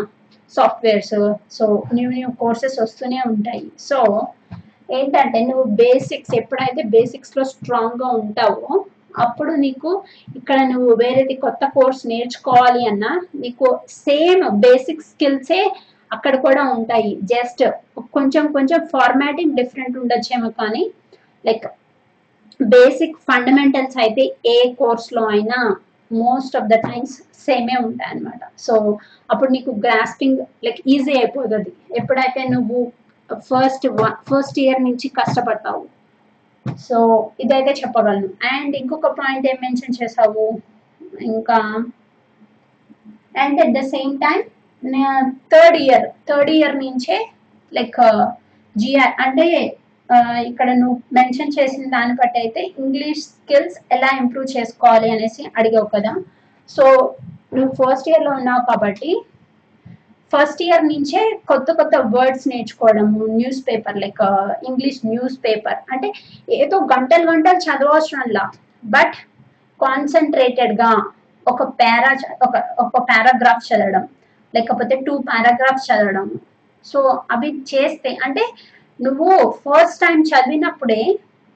Softwares 0.54 1.16
so 1.58 1.66
new 1.96 2.10
new 2.18 2.30
courses 2.42 2.77
వస్తూనే 2.84 3.20
ఉంటాయి. 3.32 3.66
సో 3.89 3.98
ఏంటంటే 4.98 5.39
నువ్వు 5.48 5.66
బేసిక్స్ 5.82 6.34
ఎప్పుడైతే 6.42 6.82
బేసిక్స్లో 6.96 7.44
స్ట్రాంగ్గా 7.54 8.10
ఉంటావో 8.22 8.68
అప్పుడు 9.24 9.51
నీకు 9.63 9.92
ఇక్కడ 10.38 10.58
నువ్వు 10.72 10.89
వేరేది 11.01 11.36
కొత్త 11.46 11.63
కోర్స్ 11.75 12.01
నేర్చుకోవాలి 12.12 12.82
అన్నా 12.92 13.12
నీకు 13.44 13.68
సేమ్ 14.06 14.44
బేసిక్ 14.66 15.08
స్కిల్సే 15.12 15.62
అక్కడ 16.12 16.36
కూడా 16.46 16.64
ఉంటాయి. 16.78 17.12
జస్ట్ 17.34 17.62
కొంచెం 18.16 18.46
కొంచెం 18.56 18.80
ఫార్మాటింగ్ 18.94 19.58
డిఫరెంట్ 19.60 19.98
ఉండొచ్చేమో 20.02 20.50
కానీ 20.62 20.84
లైక్ 21.48 21.66
బేసిక్ 22.60 23.18
ఫండమెంటల్స్ 23.30 23.98
అయితే 24.04 24.24
ఏ 24.56 24.58
కోర్స్లో 24.80 25.24
అయినా 25.34 25.60
మోస్ట్ 26.12 26.56
ఆఫ్ 26.60 26.70
ద 26.74 26.76
టైమ్స్ 26.88 27.16
సేమే 27.46 27.76
ఉంటాయి 27.88 28.12
అనమాట 28.12 28.42
సో 28.66 28.74
అప్పుడు 29.32 29.50
నీకు 29.56 29.72
గ్రాస్పింగ్ 29.86 30.40
లైక్ 30.66 30.80
ఈజీ 30.94 31.14
అయిపోతుంది. 31.20 31.72
ఎప్పుడైతే 32.00 32.42
నువ్వు 32.54 32.80
ఫస్ట్ 33.50 33.86
ఫస్ట్ 34.30 34.60
ఇయర్ 34.64 34.82
నుంచి 34.88 35.08
కష్టపడతావు. 35.20 35.84
సో 36.88 36.98
ఇదైతే 37.44 37.72
చెప్పగలను. 37.82 38.30
అండ్ 38.54 38.74
ఇంకొక 38.82 39.12
పాయింట్ 39.20 39.48
ఏం 39.52 39.58
మెన్షన్ 39.66 39.98
చేసావు 40.00 40.46
ఇంకా 41.32 41.58
and 43.44 43.60
at 43.64 43.76
the 43.80 43.84
same 43.94 44.14
time 44.26 44.40
third 45.52 45.78
year 45.78 46.06
third 46.30 46.50
year 46.50 46.76
నుంచే 46.76 47.18
లైక్ 47.72 47.98
జిఐ 48.76 49.06
uh, 49.06 49.14
అంటే 49.26 49.46
uh, 50.10 50.38
ఇక్కడ 50.50 50.68
నువ్వు 50.72 50.98
మెన్షన్ 51.14 51.56
చేసిన 51.58 51.86
దాన్ని 51.90 52.16
బట్టి 52.16 52.38
అయితే 52.40 52.62
ఇంగ్లీష్ 52.80 53.24
స్కిల్స్ 53.24 53.78
ఎలా 53.92 54.10
ఇంప్రూవ్ 54.18 54.48
చేసుకోవాలి 54.58 55.08
అనేసి 55.12 55.44
అడిగావు 55.56 55.88
కదా. 55.96 56.12
సో 56.70 56.84
నువ్వు 57.56 57.72
ఫస్ట్ 57.82 58.10
ఇయర్లో 58.10 58.32
ఉన్నావు 58.32 58.64
కాబట్టి 58.66 59.12
ఫస్ట్ 60.34 60.62
ఇయర్ 60.62 60.84
నుంచే 60.84 61.20
కొత్త 61.46 61.72
కొత్త 61.72 61.96
వర్డ్స్ 62.16 62.48
నేర్చుకోవడము 62.48 63.20
news 63.38 63.62
paper 63.68 63.98
like 63.98 64.22
English 64.64 65.00
news 65.06 65.38
paper 65.38 65.80
అంటే 65.92 66.08
ఏదో 66.54 66.78
గంటలు 66.94 67.26
గంటలు 67.32 67.60
చదవవసరంలా 67.60 68.46
బట్ 68.84 69.16
కాన్సన్ట్రేటెడ్గా 69.80 70.92
ఒక 71.48 71.64
పారా 71.64 72.12
ఒక 72.42 72.56
ఒక 72.80 72.98
పారాగ్రాఫ్ 73.10 73.68
చదవడం. 73.68 74.06
లేకపోతే 74.56 74.96
టూ 75.08 75.13
పారాగ్రాఫ్స్ 75.30 75.88
చదవడం. 75.89 76.27
సో 76.86 77.00
అవి 77.32 77.50
చేస్తే 77.72 78.12
అంటే 78.25 78.44
నువ్వు 79.00 79.30
ఫస్ట్ 79.63 80.01
టైం 80.01 80.20
చదివినప్పుడే 80.32 81.01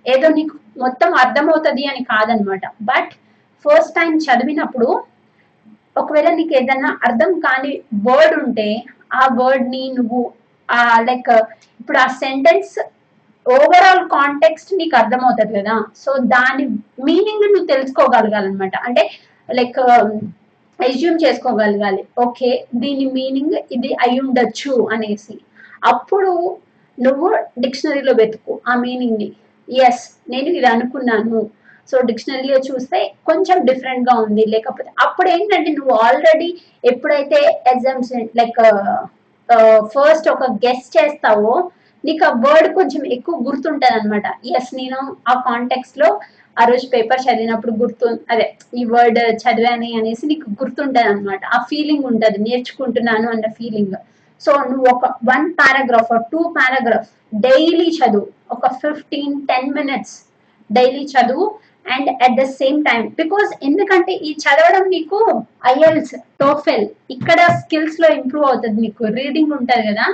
ఏదో 0.05 0.27
నీకు 0.29 0.53
మొత్తం 0.77 1.10
అర్థమవుతుంది 1.24 1.83
అని 1.86 2.03
కాదనమాట. 2.03 2.62
బట్ 2.81 3.12
ఫస్ట్ 3.65 3.95
టైం 3.95 4.13
చదివినప్పుడు 4.17 4.89
ఒకవేళ 5.98 6.29
నీకు 6.36 6.53
ఏదైనా 6.60 6.89
అర్థం 7.03 7.31
కాని 7.39 7.71
వర్డ్ 8.07 8.36
ఉంటే 8.43 8.69
ఆ 9.13 9.24
వర్డ్ని 9.39 9.83
నువ్వు 9.98 10.19
ఆ 10.69 10.81
లైక్ 11.10 11.29
ఇప్పుడు 11.79 11.98
ఆ 11.98 12.07
సెంటెన్స్ 12.24 12.74
ఓవరాల్ 13.45 14.03
కాంటెక్స్ట్ 14.10 14.71
నీకు 14.74 14.95
అర్థమవుతుంది 14.98 15.53
కదా. 15.60 15.75
సో 16.03 16.12
దాని 16.36 16.65
మీనింగ్ 17.07 17.45
నువ్వు 17.53 17.67
తెలుసుకోగలగాలన్నమాట. 17.74 18.75
అంటే 18.88 19.03
లైక్ 19.50 19.79
ఎజ్యూమ్ 20.89 21.17
చేసుకోగలగాలి. 21.23 22.03
ఓకే 22.25 22.50
దీని 22.83 23.05
మీనింగ్ 23.17 23.55
ఇది 23.75 23.91
అయి 24.03 24.17
ఉండొచ్చు 24.25 24.73
అనేసి. 24.95 25.35
అప్పుడు 25.91 26.31
నువ్వు 26.97 27.27
డిక్షనరీలో 27.63 28.13
వెతుకు 28.21 28.53
ఆ 28.71 28.73
మీనింగ్ని. 28.83 29.29
ఎస్ 29.88 30.03
నేను 30.33 30.50
ఇది 30.59 30.69
అనుకున్నాను. 30.75 31.41
సో 31.91 31.97
డిక్షనరీలో 32.09 32.57
చూస్తే 32.69 33.00
కొంచెం 33.29 33.57
డిఫరెంట్గా 33.69 34.15
ఉంది. 34.25 34.43
లేకపోతే 34.53 34.89
అప్పుడు 35.05 35.29
ఏంటంటే 35.35 35.69
నువ్వు 35.77 35.93
ఆల్రెడీ 36.07 36.50
ఎప్పుడైతే 36.91 37.39
ఎగ్జామ్స్ 37.73 38.11
లైక్ 38.39 38.59
ఫస్ట్ 39.93 40.27
ఒక 40.33 40.43
గెస్ 40.65 40.85
చేస్తావో 40.97 41.53
నీకు 42.03 42.23
ఆ 42.27 42.29
వర్డ్ 42.43 42.67
కొంచెం 42.77 43.01
ఎక్కువ 43.15 43.35
గుర్తుంటుంది 43.47 43.95
అనమాట 43.97 44.27
ఎస్ 44.57 44.69
నేను 44.79 45.00
ఆ 45.31 45.33
కాంటెక్స్లో 45.50 46.00
లో 46.01 46.07
ఆ 46.58 46.63
రోజు 46.65 46.86
పేపర్ 46.93 47.22
చదివినప్పుడు 47.22 47.74
గుర్తు 47.81 48.08
అదే 48.31 48.46
ఈ 48.79 48.81
వర్డ్ 48.93 49.20
చదివాని 49.43 49.89
అనేసి 50.00 50.25
నీకు 50.31 50.48
గుర్తుంటది 50.62 51.10
అనమాట 51.12 51.41
ఆ 51.55 51.60
ఫీలింగ్ 51.70 52.08
ఉంటది 52.12 52.39
నేర్చుకుంటున్నాను 52.48 53.27
అన్న 53.29 53.50
ఫీలింగ్ 53.60 53.96
సో 54.41 54.51
నువ్వు 54.70 54.86
ఒక 54.93 55.05
one 55.29 55.48
paragraph 55.53 56.13
two 56.31 56.41
paragraph 56.58 57.10
daily 57.46 57.88
చదువు. 58.00 58.25
ఒక 58.51 58.67
ఫిఫ్టీన్ 58.81 59.36
టెన్ 59.50 59.70
మినిట్స్ 59.74 60.15
డైలీ 60.70 61.03
చదువు 61.13 61.46
and 61.93 62.10
at 62.25 62.36
the 62.39 62.43
same 62.60 62.79
time 62.86 63.03
because 63.22 63.51
ఎందుకంటే 63.63 64.13
ఈ 64.27 64.31
చదవడం 64.43 64.84
నీకు 64.89 65.20
ఐఎల్స్ 65.72 66.13
టోఫెల్ 66.41 66.86
ఇక్కడ 67.15 67.39
స్కిల్స్లో 67.62 68.10
ఇంప్రూవ్ 68.20 68.46
అవుతుంది 68.50 68.81
నీకు. 68.81 69.03
రీడింగ్ 69.20 69.55
ఉంటది 69.60 69.86
కదా. 69.89 70.08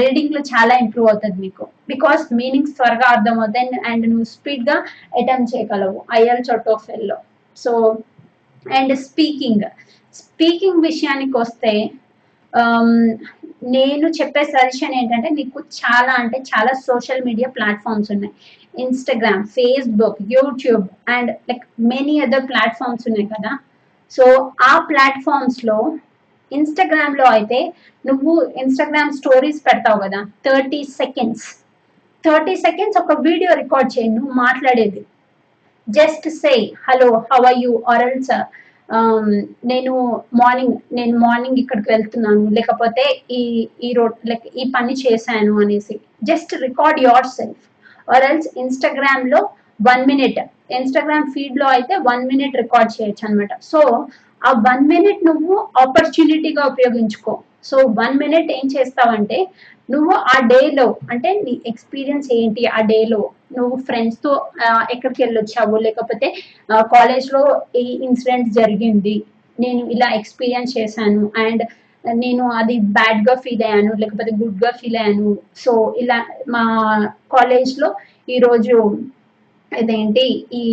రీడింగ్లో 0.00 0.40
చాలా 0.40 0.74
ఇంప్రూవ్ 0.74 1.08
అవుతుంది 1.08 1.38
మీకు. 1.40 1.64
బికాస్ 1.88 2.22
మీనింగ్స్ 2.32 2.76
త్వరగా 2.76 3.06
అర్థమవుతాయి 3.14 3.80
అండ్ 3.90 4.04
నువ్వు 4.10 4.24
స్పీడ్గా 4.24 4.76
అటెంప్ట్ 5.20 5.52
చేయగలవు. 5.54 5.98
ఐఎల్ 6.12 6.44
టోఫెల్లో 6.68 7.18
సో 7.56 7.72
అండ్ 8.66 8.92
స్పీకింగ్ 9.06 9.64
స్పీకింగ్ 10.14 10.82
విషయానికి 10.82 11.36
వస్తే 11.38 11.74
um, 12.52 12.90
నేను 13.74 14.06
చెప్పే 14.08 14.42
సజెషన్ 14.44 14.94
ఏంటంటే 15.00 15.28
నీకు 15.28 15.58
చాలా 15.80 16.12
అంటే 16.12 16.38
చాలా 16.50 16.72
సోషల్ 16.88 17.22
మీడియా 17.24 17.48
ప్లాట్ఫామ్స్ 17.48 18.10
ఉన్నాయి. 18.14 18.32
Instagram 18.74 19.42
Facebook 19.56 20.18
YouTube 20.34 20.86
and 21.08 21.30
like 21.48 21.64
many 21.92 22.20
other 22.20 22.48
platforms 22.50 23.06
ఉన్నాయి 23.08 23.28
కదా. 23.34 23.52
సో 24.12 24.24
ఆ 24.70 24.72
ప్లాట్ఫామ్స్ 24.90 25.60
లో 26.52 26.58
ఇన్స్టాగ్రామ్లో 26.58 27.26
అయితే 27.36 27.58
నువ్వు 28.04 28.32
ఇన్స్టాగ్రామ్ 28.62 29.12
స్టోరీస్ 29.18 29.60
పెడతావు 29.66 29.98
కదా 30.04 30.20
థర్టీ 30.46 30.80
సెకండ్స్ 31.00 31.46
థర్టీ 32.24 32.54
సెకండ్స్ 32.64 32.98
ఒక 33.02 33.12
వీడియో 33.26 33.52
రికార్డ్ 33.62 33.90
చేయి 33.94 34.10
నువ్వు 34.16 34.32
మాట్లాడేది. 34.44 35.02
Just 35.88 36.26
say 36.42 36.52
hello 36.88 37.08
how 37.30 37.40
are 37.50 37.58
you 37.64 37.72
or 37.92 38.04
else 38.08 38.32
నేను 39.72 39.92
మార్నింగ్ 40.40 40.76
నేను 40.98 41.14
మార్నింగ్ 41.24 41.58
ఇక్కడికి 41.62 41.88
వెళ్తున్నాను. 41.92 42.44
లేకపోతే 42.58 43.04
ఈ 43.38 43.42
ఈ 43.86 43.90
రోడ్ 43.98 44.18
లైక్ 44.30 44.46
ఈ 44.60 44.64
పని 44.76 44.94
చేశాను 45.04 45.54
అనేసి. 45.64 45.96
Just 46.30 46.52
record 46.66 47.00
yourself 47.38 47.62
or 48.08 48.26
else 48.30 48.48
ఇన్స్టాగ్రామ్లో 48.64 49.40
వన్ 49.90 50.04
మినిట్ 50.10 50.40
ఇన్స్టాగ్రామ్ 50.78 51.26
ఫీడ్లో 51.34 51.66
అయితే 51.76 51.94
వన్ 52.10 52.22
మినిట్ 52.32 52.60
రికార్డ్ 52.62 52.92
చేయొచ్చు 52.96 53.24
అనమాట 53.28 53.52
సో 53.70 53.80
ఆ 54.48 54.50
వన్ 54.68 54.84
మినిట్ 54.92 55.20
నువ్వు 55.26 55.54
ఆపర్చునిటీగా 55.82 56.62
ఉపయోగించుకో. 56.72 57.34
సో 57.64 57.76
వన్ 58.00 58.14
మినిట్ 58.18 58.50
ఏం 58.52 58.66
చేస్తావంటే 58.76 59.38
నువ్వు 59.90 60.12
ఆ 60.32 60.36
డేలో 60.46 60.86
అంటే 61.10 61.30
నీ 61.46 61.52
ఎక్స్పీరియన్స్ 61.66 62.28
ఏంటి 62.32 62.62
ఆ 62.66 62.80
డేలో 62.92 63.20
నువ్వు 63.56 63.76
ఫ్రెండ్స్తో 63.88 64.32
ఎక్కడికి 64.94 65.20
వెళ్ళొచ్చావు? 65.24 65.76
లేకపోతే 65.86 66.28
కాలేజ్లో 66.94 67.42
ఈ 67.76 67.84
ఇన్సిడెంట్ 68.08 68.48
జరిగింది. 68.60 69.16
నేను 69.58 69.82
ఇలా 69.94 70.08
ఎక్స్పీరియన్స్ 70.18 70.72
చేశాను. 70.78 71.24
అండ్ 71.44 71.62
నేను 72.04 72.44
అది 72.60 72.76
బ్యాడ్గా 72.98 73.34
ఫీల్ 73.44 73.64
అయ్యాను. 73.64 73.92
లేకపోతే 74.02 74.32
గుడ్గా 74.42 74.70
ఫీల్ 74.80 74.96
అయ్యాను. 75.02 75.32
సో 75.64 75.72
ఇలా 76.02 76.18
మా 76.48 76.62
కాలేజ్లో 77.36 77.88
ఈరోజు 78.36 78.76
అదేంటి 79.72 80.22
ఇదేంటి? 80.22 80.24
ఈ 80.52 80.64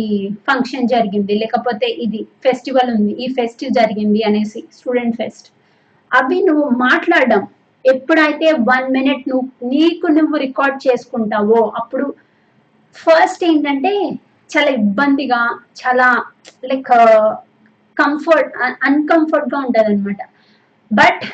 ఫంక్షన్ 0.48 0.88
జరిగింది. 0.88 1.34
లేకపోతే 1.34 1.86
ఇది 2.04 2.26
ఫెస్టివల్ 2.44 2.90
ఉంది. 2.94 3.12
ఈ 3.24 3.26
ఫెస్ట్ 3.34 3.64
జరిగింది 3.70 4.22
అనేసి 4.22 4.64
స్టూడెంట్ 4.72 5.16
ఫెస్ట్ 5.16 5.48
అవి 6.10 6.38
నువ్వు 6.42 6.68
మాట్లాడడం. 6.78 7.42
ఎప్పుడైతే 7.84 8.52
వన్ 8.70 8.92
మినిట్ 8.92 9.28
నువ్వు 9.28 9.66
నీకు 9.68 10.06
నువ్వు 10.06 10.36
రికార్డ్ 10.36 10.78
చేసుకుంటావో 10.86 11.60
అప్పుడు 11.80 12.06
ఫస్ట్ 12.96 13.44
ఏంటంటే 13.44 13.92
చాలా 14.50 14.70
ఇబ్బందిగా 14.70 15.40
చాలా 15.80 16.08
లైక్ 16.64 16.90
కంఫర్ట్ 17.96 18.52
అన్కంఫర్ట్గా 18.84 19.58
ఉంటుంది 19.60 19.86
అనమాట 19.86 20.22
బట్ 20.90 21.24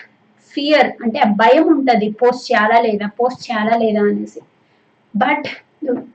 ఫియర్ 0.54 0.88
అంటే 1.02 1.20
భయం 1.36 1.64
ఉంటుంది. 1.72 2.06
పోస్ట్ 2.22 2.52
చేయాలా 2.52 2.80
లేదా? 2.80 3.06
పోస్ట్ 3.20 3.42
చేయాలా 3.46 3.76
లేదా? 3.76 4.00
అనేసి. 4.00 4.40
బట్ 5.14 5.46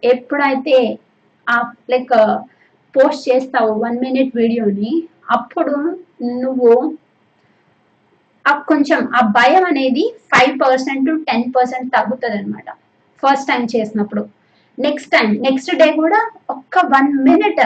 ఎప్పుడైతే 0.03 0.77
లైక్ 1.91 2.13
పోస్ట్ 2.95 3.21
uh, 3.21 3.27
చేస్తావు 3.27 3.73
వన్ 3.83 3.97
మినిట్ 3.99 4.31
వీడియోని 4.35 4.91
అప్పుడు 5.29 5.75
నువ్వు 6.43 6.71
ఆ 8.45 8.53
కొంచెం 8.69 8.99
ఆ 9.17 9.21
భయం 9.37 9.63
అనేది 9.65 10.03
five 10.31 10.53
percent 10.63 11.05
to 11.09 11.13
ten 11.29 11.45
percent 11.55 11.89
తగ్గుతుంది 11.95 12.37
అనమాట 12.37 12.69
ఫస్ట్ 13.23 13.49
టైం 13.51 13.63
చేసినప్పుడు. 13.75 14.23
నెక్స్ట్ 14.77 15.11
టైం 15.11 15.29
నెక్స్ట్ 15.47 15.71
డే 15.75 15.87
కూడా 15.93 16.19
ఒక్క 16.49 16.85
వన్ 16.95 17.11
మినిట్ 17.27 17.61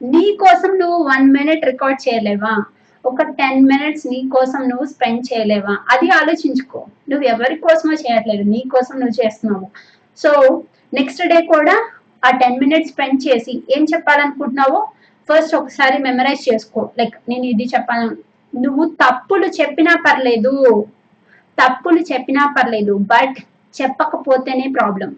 నీ 0.00 0.24
కోసం 0.44 0.70
నువ్వు 0.82 0.98
వన్ 1.04 1.26
మినిట్ 1.30 1.64
రికార్డ్ 1.64 2.00
చేయలేవా? 2.06 2.54
ఒక 3.04 3.22
టెన్ 3.40 3.60
మినిట్స్ 3.72 4.06
నీ 4.06 4.20
కోసం 4.36 4.60
నువ్వు 4.68 4.86
స్పెండ్ 4.86 5.24
చేయలేవా? 5.30 5.74
అది 5.94 6.08
ఆలోచించుకో. 6.20 6.80
నువ్వు 7.10 7.24
ఎవరి 7.26 7.56
కోసమో 7.56 7.94
చేయట్లేదు 8.04 8.44
నీ 8.54 8.60
కోసం 8.74 8.94
నువ్వు 9.00 9.16
చేస్తున్నావు. 9.20 9.66
సో 10.18 10.30
నెక్స్ట్ 10.92 11.22
డే 11.32 11.38
కూడా 11.54 11.76
ఆ 12.26 12.30
టెన్ 12.40 12.60
మినిట్స్ 12.62 12.92
స్పెండ్ 12.92 13.24
చేసి 13.26 13.54
ఏం 13.76 13.82
చెప్పాలనుకుంటున్నావో 13.92 14.80
ఫస్ట్ 15.28 15.54
ఒకసారి 15.60 15.96
మెమరైజ్ 16.06 16.42
చేసుకో. 16.48 16.80
లైక్ 16.98 17.14
నేను 17.30 17.46
ఇది 17.52 17.66
చెప్పాను 17.74 18.08
నువ్వు 18.52 18.84
తప్పులు 19.02 19.46
చెప్పినా 19.60 19.92
పర్లేదు. 20.06 20.54
తప్పులు 21.58 22.00
చెప్పినా 22.12 22.44
పర్లేదు. 22.56 22.94
బట్ 23.12 23.38
చెప్పకపోతేనే 23.74 24.66
ప్రాబ్లం 24.78 25.10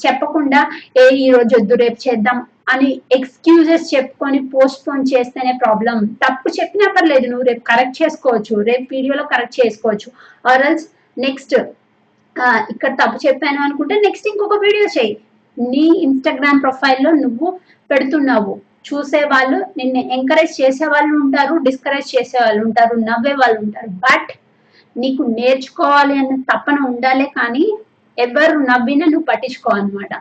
చెప్పకుండా 0.00 0.60
ఏ 1.02 1.04
ఈ 1.24 1.26
రోజు 1.34 1.52
వద్దు 1.56 1.74
రేపు 1.82 1.98
చేద్దాం 2.06 2.38
అని 2.72 2.88
ఎక్స్క్యూజెస్ 3.16 3.86
చెప్పుకొని 3.94 4.38
పోస్ట్ 4.54 4.82
పోన్ 4.86 5.04
చేస్తేనే 5.12 5.52
ప్రాబ్లం 5.64 5.96
తప్పు 6.24 6.48
చెప్పినా 6.58 6.86
పర్లేదు. 6.96 7.26
నువ్వు 7.32 7.46
రేపు 7.50 7.62
కరెక్ట్ 7.70 8.00
చేసుకోవచ్చు. 8.02 8.54
రేపు 8.70 8.86
వీడియోలో 8.94 9.24
కరెక్ట్ 9.32 9.58
చేసుకోవచ్చు. 9.60 10.08
ఆర్ఎల్స్ 10.52 10.86
నెక్స్ట్ 11.16 11.54
ఇక్కడ 12.72 12.92
తప్పు 13.02 13.18
చెప్పాను 13.26 13.60
అనుకుంటే 13.66 13.96
నెక్స్ట్ 14.06 14.28
ఇంకొక 14.32 14.56
వీడియో 14.66 14.86
చేయి. 14.96 15.14
నీ 15.56 15.84
ఇన్స్టాగ్రామ్ 16.06 16.62
ప్రొఫైల్లో 16.62 17.10
నువ్వు 17.22 17.48
పెడుతున్నావు. 17.90 18.54
చూసే 18.88 19.20
వాళ్ళు 19.24 19.58
నిన్ను 19.78 20.00
ఎంకరేజ్ 20.16 20.54
చేసే 20.60 20.86
వాళ్ళు 20.86 21.12
ఉంటారు 21.22 21.54
డిస్కరేజ్ 21.66 22.08
చేసే 22.14 22.38
వాళ్ళు 22.44 22.60
ఉంటారు 22.66 22.94
నవ్వే 23.08 23.34
వాళ్ళు 23.42 23.58
ఉంటారు. 23.64 23.90
బట్ 24.06 24.30
నీకు 24.96 25.22
నేర్చుకోవాలి 25.38 26.14
అన్న 26.20 26.34
తప్పన 26.50 26.78
ఉండాలే 26.90 27.26
కానీ 27.38 27.64
ఎవరు 28.18 28.58
నవ్వినా 28.70 29.06
నువ్వు 29.06 29.26
పట్టించుకో 29.30 29.70
అనమాట 29.76 30.12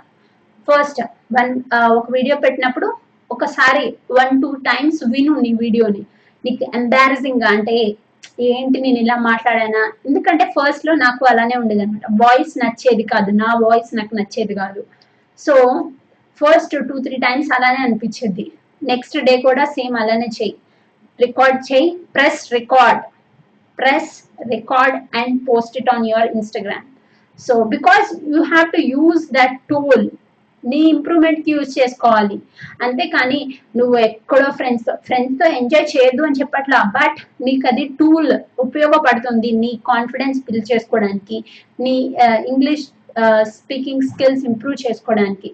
ఫస్ట్ 0.67 1.01
వన్ 1.35 1.51
ఒక 1.97 2.05
వీడియో 2.11 2.35
పెట్టినప్పుడు 2.45 2.87
ఒకసారి 3.29 3.85
వన్ 4.11 4.33
టూ 4.41 4.49
టైమ్స్ 4.67 5.01
విను 5.13 5.33
నీ 5.43 5.51
వీడియోని 5.63 6.01
నీకు 6.43 6.63
embarrassing 6.77 7.37
గా 7.41 7.49
అంటే 7.55 7.75
ఏంటి 8.47 8.77
నేను 8.81 8.99
ఇలా 9.03 9.15
మాట్లాడానా? 9.27 9.83
ఎందుకంటే 10.07 10.45
ఫస్ట్లో 10.55 10.93
నాకు 11.03 11.23
అలానే 11.25 11.55
ఉండేది 11.61 11.83
అనమాట 11.85 12.07
వాయిస్ 12.21 12.53
నచ్చేది 12.63 13.03
కాదు. 13.03 13.29
నా 13.41 13.49
వాయిస్ 13.63 13.91
నాకు 13.99 14.13
నచ్చేది 14.19 14.53
కాదు. 14.55 14.81
So 15.39 15.55
first 16.41 16.75
two 16.89 16.97
three 17.05 17.17
times 17.25 17.49
అలానే 17.55 17.81
అనిపించింది. 17.87 18.45
నెక్స్ట్ 18.81 19.17
డే 19.27 19.33
కూడా 19.47 19.65
సేమ్ 19.77 19.95
అలానే 20.01 20.29
చెయ్యి 20.37 20.55
రికార్డ్ 21.19 21.59
చేయి 21.69 21.89
press 22.15 22.41
record 22.57 23.03
press 23.77 24.11
record 24.55 24.97
and 25.19 25.37
post 25.49 25.77
it 25.81 25.91
on 25.93 26.07
your 26.11 26.31
Instagram 26.37 26.87
so 27.39 27.53
because 27.75 28.09
you 28.33 28.41
have 28.53 28.67
to 28.75 28.81
use 28.95 29.23
that 29.37 29.55
tool 29.71 30.05
నీ 30.63 30.79
ఇంప్రూవ్మెంట్కి 30.95 31.51
యూజ్ 31.55 31.71
చేసుకోవాలి. 31.77 32.37
అంతేకాని 32.85 33.39
నువ్వు 33.77 33.95
ఎక్కడో 34.07 34.49
ఫ్రెండ్స్ 34.59 34.85
ఫ్రెండ్స్తో 35.07 35.45
ఎంజాయ్ 35.59 35.87
చేయొద్దు 35.93 36.25
అని 36.27 36.39
చెప్పట్లా 36.41 36.79
బట్ 36.97 37.17
నీకు 37.47 37.67
అది 37.71 37.85
టూల్ 37.99 38.31
ఉపయోగపడుతుంది 38.65 39.51
నీ 39.63 39.71
కాన్ఫిడెన్స్ 39.91 40.39
బిల్డ్ 40.47 40.69
చేసుకోవడానికి. 40.71 41.39
నీ 41.85 41.95
uh, 42.25 42.39
English 42.51 42.85
speaking 43.55 44.07
skills 44.09 44.45
improve 44.51 44.77
చేసుకోవడానికి. 44.85 45.49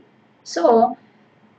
సో 0.47 0.63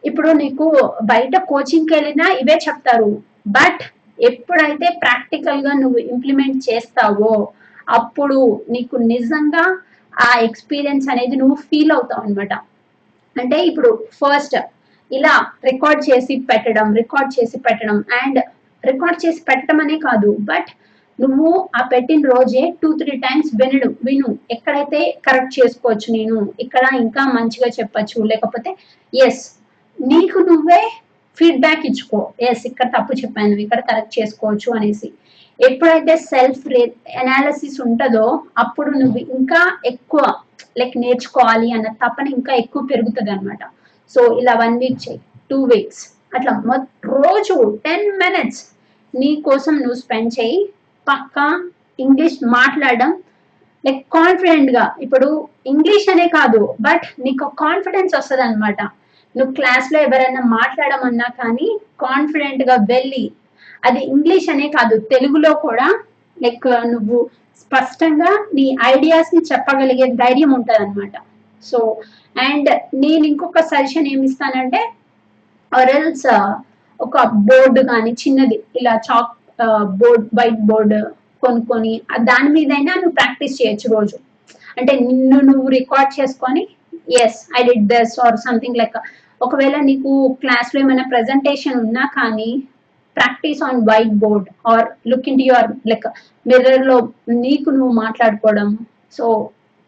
ఇప్పుడు 0.04 0.30
నీకు 0.42 0.66
బయట 1.12 1.36
కోచింగ్కి 1.50 1.92
వెళ్ళినా 1.94 2.26
ఇవే 2.42 2.56
చెప్తారు. 2.66 3.10
బట్ 3.56 3.82
ఎప్పుడైతే 4.18 4.86
ప్రాక్టికల్గా 5.02 5.72
నువ్వు 5.82 5.98
ఇంప్లిమెంట్ 6.12 6.58
చేస్తావో 6.68 7.32
అప్పుడు 7.98 8.38
నీకు 8.74 8.96
నిజంగా 9.12 9.64
ఆ 10.14 10.30
ఎక్స్పీరియన్స్ 10.48 11.06
అనేది 11.12 11.36
నువ్వు 11.36 11.56
ఫీల్ 11.68 11.92
అవుతావు 11.96 12.22
అనమాట 12.26 12.52
అంటే 13.36 13.58
ఇప్పుడు 13.70 13.90
ఫస్ట్ 14.20 14.56
ఇలా 15.10 15.34
రికార్డ్ 15.70 16.02
చేసి 16.08 16.34
పెట్టడం 16.50 16.88
రికార్డ్ 17.00 17.30
చేసి 17.36 17.58
పెట్టడం 17.66 17.98
అండ్ 18.20 18.38
రికార్డ్ 18.84 19.18
చేసి 19.24 19.40
పెట్టడం 19.48 19.78
అనే 19.84 19.96
కాదు. 20.06 20.30
బట్ 20.50 20.70
నువ్వు 21.20 21.48
ఆ 21.78 21.80
పెట్టిన 21.92 22.20
రోజే 22.32 22.62
టూ 22.82 22.88
త్రీ 23.00 23.14
టైమ్స్ 23.24 23.50
వినడు 23.60 23.88
విను. 24.06 24.28
ఎక్కడైతే 24.54 25.00
కరెక్ట్ 25.26 25.56
చేసుకోవచ్చు 25.58 26.08
నేను 26.16 26.36
ఇక్కడ 26.64 26.84
ఇంకా 27.04 27.22
మంచిగా 27.36 27.68
చెప్పచ్చు. 27.78 28.18
లేకపోతే 28.32 28.70
ఎస్ 29.12 29.42
నీకు 29.98 30.38
నువ్వే 30.50 30.82
ఫీడ్బ్యాక్ 31.38 31.84
ఇచ్చుకో. 31.90 32.20
ఎస్ 32.48 32.64
ఇక్కడ 32.66 32.86
తప్పు 32.96 33.12
చెప్పాను 33.22 33.60
ఇక్కడ 33.66 33.80
కరెక్ట్ 33.90 34.18
చేసుకోవచ్చు 34.18 34.70
అనేసి. 34.76 35.10
ఎప్పుడైతే 35.58 36.14
సెల్ఫ్ 36.30 36.66
అనాలిసిస్ 37.22 37.78
ఉంటుందో 37.80 38.26
అప్పుడు 38.58 38.90
నువ్వు 38.98 39.18
ఇంకా 39.38 39.60
ఎక్కువ 39.84 40.22
లైక్ 40.78 40.96
నేర్చుకోవాలి 40.98 41.68
అన్న 41.72 41.88
తపన 42.02 42.26
ఇంకా 42.38 42.52
ఎక్కువ 42.54 42.82
పెరుగుతుంది 42.92 43.30
అనమాట 43.30 43.62
సో 44.10 44.20
ఇలా 44.40 44.54
వన్ 44.54 44.76
వీక్ 44.78 45.00
చేయి 45.06 45.20
టూ 45.50 45.58
వీక్స్ 45.64 46.02
అట్లా 46.34 46.52
రోజు 47.14 47.56
టెన్ 47.86 48.06
మినిట్స్ 48.18 48.62
నీ 49.14 49.30
కోసం 49.48 49.74
నువ్వు 49.74 49.98
స్పెండ్ 50.00 50.32
చేయి 50.38 50.58
పక్కా 51.06 51.46
ఇంగ్లీష్ 51.98 52.38
మాట్లాడడం 52.52 53.10
లైక్ 53.84 54.00
కాన్ఫిడెంట్గా. 54.12 54.84
ఇప్పుడు 55.00 55.28
ఇంగ్లీష్ 55.66 56.06
అనే 56.08 56.26
కాదు 56.28 56.60
బట్ 56.80 57.06
నీకు 57.18 57.44
కాన్ఫిడెన్స్ 57.58 58.14
వస్తుంది 58.16 58.42
అనమాట 58.42 58.80
నువ్వు 59.34 59.52
క్లాస్లో 59.54 59.98
ఎవరైనా 60.00 60.40
మాట్లాడమన్నా 60.58 61.28
కానీ 61.38 61.68
కాన్ఫిడెంట్గా 62.00 62.76
వెళ్ళి 62.88 63.24
అది 63.84 64.00
ఇంగ్లీష్ 64.04 64.48
అనే 64.48 64.66
కాదు 64.68 64.96
తెలుగులో 65.12 65.52
కూడా 65.54 65.88
లైక్ 66.36 66.66
నువ్వు 66.84 67.18
స్పష్టంగా 67.60 68.30
నీ 68.54 68.64
ఐడియాస్ని 68.84 69.40
చెప్పగలిగే 69.52 70.06
ధైర్యం 70.14 70.52
ఉంటది 70.52 70.82
అనమాట 70.84 71.16
సో 71.62 71.78
అండ్ 72.36 72.70
నేను 72.94 73.24
ఇంకొక 73.26 73.60
సజెషన్ 73.60 74.08
ఏమిస్తానంటే 74.08 74.80
ఆర్ఎల్స్ 75.72 76.28
ఒక 77.00 77.18
బోర్డు 77.48 77.80
కానీ 77.80 78.10
చిన్నది 78.22 78.56
ఇలా 78.76 78.94
చాక్ 79.06 79.32
బోర్డ్ 80.00 80.26
వైట్ 80.38 80.60
బోర్డ్ 80.70 80.94
కొనుక్కొని 81.44 81.92
దాని 82.30 82.50
మీదైనా 82.56 82.94
నువ్వు 83.00 83.14
ప్రాక్టీస్ 83.20 83.58
చేయొచ్చు 83.60 83.88
రోజు. 83.96 84.16
అంటే 84.78 84.92
నిన్ను 85.06 85.38
నువ్వు 85.40 85.68
రికార్డ్ 85.78 86.12
చేసుకొని 86.18 86.62
yes 87.22 87.38
I 87.58 87.62
did 87.68 87.86
this 87.94 88.14
or 88.24 88.36
something 88.46 88.78
like 88.80 88.98
ఒకవేళ 89.40 89.76
నీకు 89.88 90.10
క్లాస్లో 90.42 90.78
ఏమైనా 90.80 91.04
ప్రెజెంటేషన్ 91.12 91.78
ఉన్నా 91.84 92.04
కానీ 92.18 92.50
practice 93.16 93.62
on 93.68 93.80
whiteboard 94.24 94.48
or 94.72 94.86
look 95.10 95.28
in 95.28 95.42
your 95.46 95.70
like 95.90 96.06
మిర్రర్లో 96.46 96.96
నీకు 97.44 97.68
నువ్వు 97.78 97.94
మాట్లాడుకోవడం. 98.02 98.68
So 99.16 99.24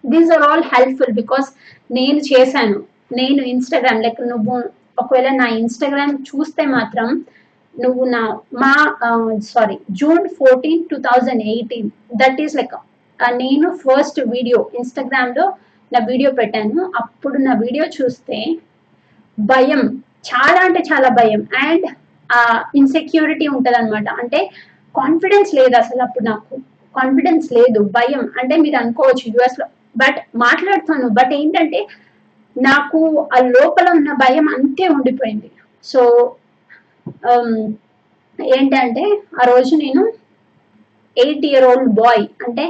these 0.05 0.31
are 0.37 0.45
all 0.49 0.65
helpful 0.75 1.15
because 1.21 1.49
నేను 1.91 2.21
చేశాను. 2.33 2.79
నేను 3.21 3.43
ఇన్స్టాగ్రామ్ 3.55 4.03
లైక్ 4.03 4.21
నువ్వు 4.33 4.57
ఒకవేళ 5.03 5.29
నా 5.43 5.47
ఇన్స్టాగ్రామ్ 5.61 6.15
చూస్తే 6.31 6.63
మాత్రం 6.77 7.09
నువ్వు 7.75 8.05
నా 8.05 8.23
మా 8.63 8.73
sorry 9.53 9.77
June 10.01 10.27
fourteen 10.39 10.83
two 10.91 10.97
thousand 11.09 11.43
eighteen 11.53 11.91
that 12.23 12.41
is 12.45 12.57
like 12.61 12.75
నేను 13.43 13.69
ఫస్ట్ 13.83 14.21
వీడియో 14.35 14.59
ఇన్స్టాగ్రామ్లో 14.79 15.45
నా 15.93 15.99
వీడియో 16.11 16.31
పెట్టాను. 16.41 16.93
అప్పుడు 17.01 17.37
నా 17.47 17.53
వీడియో 17.65 17.85
చూస్తే 17.97 18.39
భయం 19.39 19.83
చాలా 20.31 20.61
అంటే 20.67 20.81
చాలా 20.91 21.09
భయం. 21.21 21.43
అండ్ 21.67 21.87
ఆ 22.31 22.41
ఇన్సెక్యూరిటీ 22.81 23.47
ఉంటుంది 23.55 23.77
అనమాట 23.79 24.09
అంటే 24.23 24.41
కాన్ఫిడెన్స్ 24.95 25.51
లేదు 25.59 25.75
అసలు 25.83 26.03
అప్పుడు 26.07 26.25
నాకు. 26.25 26.55
కాన్ఫిడెన్స్ 26.95 27.47
లేదు 27.59 27.81
భయం. 27.99 28.23
అంటే 28.41 28.57
మీరు 28.65 28.77
అనుకోవచ్చు 28.83 29.25
యుఎస్లో 29.35 29.67
బట్ 29.97 30.19
మాట్లాడుతాను. 30.45 31.09
బట్ 31.19 31.33
ఏంటంటే 31.41 31.81
నాకు 32.57 33.01
ఆ 33.37 33.39
లోపల 33.57 33.87
ఉన్న 33.99 34.13
భయం 34.25 34.47
అంతే 34.57 34.87
ఉండిపోయింది. 34.97 35.51
సో 35.85 36.01
Um, 37.31 37.49
ఏంటంటే 38.39 39.03
ఆ 39.41 39.43
రోజు 39.45 39.73
నేను 39.77 40.03
ఎయిట్ 41.17 41.45
ఇయర్ 41.49 41.67
ఓల్డ్ 41.71 41.91
బాయ్ 41.99 42.23
అంటే 42.47 42.65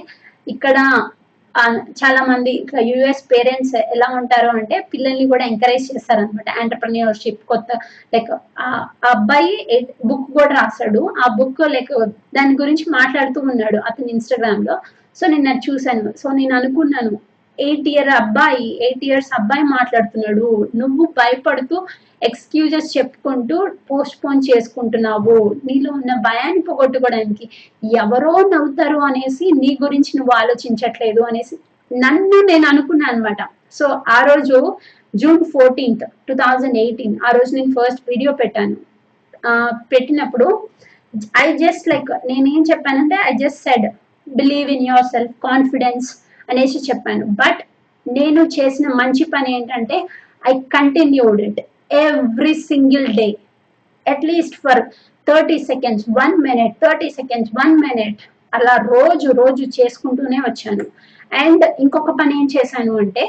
ఇక్కడ 0.47 0.77
చాలా 2.01 2.21
మంది 2.31 2.51
ఇట్లా 2.61 2.81
యుఎస్ 2.81 3.23
పేరెంట్స్ 3.33 3.75
ఎలా 3.95 4.09
ఉంటారు 4.21 4.49
అంటే 4.59 4.77
పిల్లల్ని 4.93 5.27
కూడా 5.29 5.45
ఎంకరేజ్ 5.45 5.89
చేస్తారు 5.91 6.21
అనమాట 6.21 6.49
ఎంటర్ప్రెన్యూర్షిప్ 6.63 7.43
కొత్త 7.45 7.69
లైక్ 8.15 8.31
ఆ 8.33 8.69
ఆ 9.07 9.11
అబ్బాయి 9.11 9.53
బుక్ 10.05 10.29
కూడా 10.39 10.53
రాశాడు 10.61 11.03
ఆ 11.25 11.29
బుక్ 11.39 11.63
లైక్ 11.77 11.93
దాని 12.35 12.55
గురించి 12.55 12.87
మాట్లాడుతూ 12.91 13.41
ఉన్నాడు 13.53 13.81
అతని 13.91 14.11
ఇన్స్టాగ్రామ్లో. 14.17 14.77
సో 15.17 15.25
నేను 15.27 15.49
అది 15.53 15.63
చూశాను. 15.69 16.11
సో 16.23 16.27
నేను 16.33 16.55
అనుకున్నాను 16.61 17.13
ఎయిట్ 17.63 17.89
ఇయర్ 17.89 18.11
అబ్బాయి 18.21 18.67
ఎయిట్ 18.85 19.05
ఇయర్స్ 19.05 19.31
అబ్బాయి 19.39 19.65
మాట్లాడుతున్నాడు. 19.73 20.47
నువ్వు 20.75 21.05
భయపడుతూ 21.19 21.77
ఎక్స్క్యూజెస్ 22.23 22.99
చెప్పుకుంటూ 22.99 23.57
పోస్ట్ 23.91 24.17
పోన్ 24.25 24.43
చేసుకుంటున్నావు. 24.49 25.37
నీలో 25.65 25.91
ఉన్న 25.93 26.13
భయాన్ని 26.21 26.63
పోగొట్టుకోవడానికి 26.63 27.45
ఎవరో 27.99 28.35
నవ్వుతారు 28.53 28.99
అనేసి 29.01 29.47
నీ 29.61 29.79
గురించి 29.83 30.13
నువ్వు 30.19 30.35
ఆలోచించట్లేదు 30.43 31.23
అనేసి 31.23 31.57
నన్ను 31.91 32.41
నేను 32.51 32.67
అనుకున్నాను 32.67 33.13
అనమాట 33.13 33.43
సో 33.73 33.87
ఆ 34.09 34.21
రోజు 34.25 34.59
June 35.15 35.45
fourteenth 35.45 36.05
two 36.29 36.35
thousand 36.35 36.79
eighteen 36.79 37.17
ఆ 37.27 37.31
రోజు 37.31 37.51
నేను 37.55 37.73
ఫస్ట్ 37.73 38.03
వీడియో 38.09 38.33
పెట్టాను. 38.33 38.77
ఆ, 39.47 39.51
పెట్టినప్పుడు 39.93 40.47
ఐ 41.39 41.57
జస్ట్ 41.57 41.89
లైక్ 41.89 42.11
నేనేం 42.27 42.65
చెప్పానంటే 42.71 43.17
I 43.27 43.33
just 43.37 43.63
said 43.63 43.87
believe 44.27 44.71
in 44.71 44.87
yourself 45.05 45.35
confidence 45.43 46.09
అనేసి 46.49 46.79
చెప్పాను. 46.89 47.27
బట్ 47.43 47.61
నేను 48.07 48.43
చేసిన 48.57 48.87
మంచి 49.01 49.25
పని 49.35 49.51
ఏంటంటే 49.57 49.97
I 50.51 50.53
continued 50.77 51.41
it 51.49 51.61
every 52.05 52.55
single 52.71 53.09
day 53.21 53.29
at least 54.07 54.57
for 54.65 54.81
thirty 55.27 55.59
seconds 55.71 56.07
one 56.21 56.35
minute 56.47 56.75
thirty 56.85 57.09
seconds 57.19 57.53
one 57.61 57.75
minute 57.85 58.23
అలా 58.53 58.75
రోజు 58.93 59.29
రోజు 59.41 59.65
చేసుకుంటూనే 59.77 60.39
వచ్చాను. 60.47 60.85
అండ్ 61.43 61.65
ఇంకొక 61.85 62.11
పని 62.21 62.33
ఏం 62.41 62.47
చేశాను 62.57 62.95
అంటే 63.03 63.25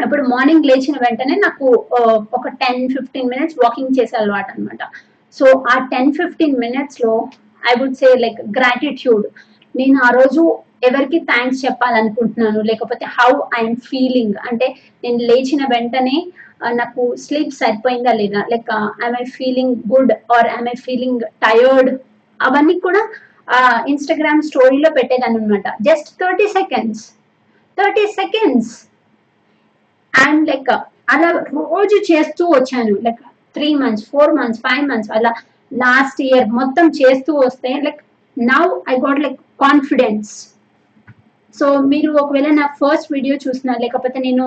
ఇప్పుడు 0.00 0.22
మార్నింగ్ 0.32 0.66
లేచిన 0.70 0.96
వెంటనే 1.04 1.34
నాకు 1.46 1.66
ఒక 2.38 2.46
టెన్ 2.62 2.82
ఫిఫ్టీన్ 2.94 3.30
మినిట్స్ 3.32 3.58
వాకింగ్ 3.62 3.96
చేసే 3.98 4.14
అలవాటు 4.20 4.52
అనమాట 4.54 4.82
సో 5.36 5.46
ఆ 5.72 5.76
టెన్ 5.92 6.12
ఫిఫ్టీన్ 6.18 6.56
మినిట్స్లో 6.64 7.12
I 7.62 7.74
would 7.80 7.98
say 8.02 8.10
like 8.24 8.40
gratitude 8.58 9.26
నేను 9.74 9.98
ఆ 10.06 10.10
రోజు 10.18 10.42
ఎవరికి 10.88 11.18
థ్యాంక్స్ 11.30 11.60
చెప్పాలనుకుంటున్నాను? 11.66 12.60
లేకపోతే 12.70 13.04
హౌ 13.16 13.30
ఐఎమ్ 13.58 13.76
ఫీలింగ్ 13.88 14.36
అంటే 14.48 14.66
నేను 15.04 15.20
లేచిన 15.30 15.62
వెంటనే 15.74 16.16
నాకు 16.80 17.02
స్లీప్ 17.24 17.52
సరిపోయిందా 17.60 18.12
లేదా? 18.22 18.40
Like 18.52 18.70
I'm 19.02 19.18
I 19.22 19.26
feeling 19.36 19.74
good 19.92 20.12
or 20.36 20.48
I'm 20.54 20.70
I 20.74 20.76
feeling 20.86 21.22
tired 21.44 21.90
అవన్నీ 22.40 22.76
కూడా 22.86 23.02
ఇన్స్టాగ్రామ్ 23.92 24.40
స్టోరీలో 24.48 24.90
పెట్టేదాన్ని 24.98 25.38
అనమాట 25.40 25.68
just 25.88 26.08
thirty 26.22 26.46
seconds 26.58 27.02
thirty 27.78 28.04
seconds 28.20 28.72
and 30.14 30.42
like 30.50 30.70
అలా 31.14 31.30
రోజు 31.74 31.96
చేస్తూ 32.10 32.44
వచ్చాను. 32.56 32.94
Like 33.06 33.22
three 33.56 33.68
months 33.82 34.04
four 34.12 34.32
months 34.38 34.60
five 34.66 34.84
months 34.90 35.10
అలా 35.16 35.32
లాస్ట్ 35.84 36.20
ఇయర్ 36.28 36.46
మొత్తం 36.60 36.86
చేస్తూ 37.00 37.32
వస్తే 37.44 37.70
like 37.86 38.00
now 38.36 38.64
I 38.92 38.96
got 39.04 39.20
like 39.24 39.38
confidence 39.64 40.32
so 41.54 41.66
మీరు 41.90 42.08
ఒకవేళ 42.12 42.48
నా 42.54 42.66
ఫస్ట్ 42.78 43.12
వీడియో 43.12 43.34
చూసినా 43.44 43.72
లేకపోతే 43.82 44.18
నేను 44.18 44.44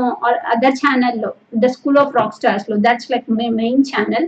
అదర్ 0.53 0.79
ఛానల్లో 0.81 1.29
the 1.57 1.69
school 1.75 1.99
of 1.99 2.15
rock 2.17 2.35
స్టార్స్లో 2.35 2.75
that's 2.85 3.09
like 3.11 3.27
my 3.31 3.47
main 3.57 3.83
channel 3.91 4.27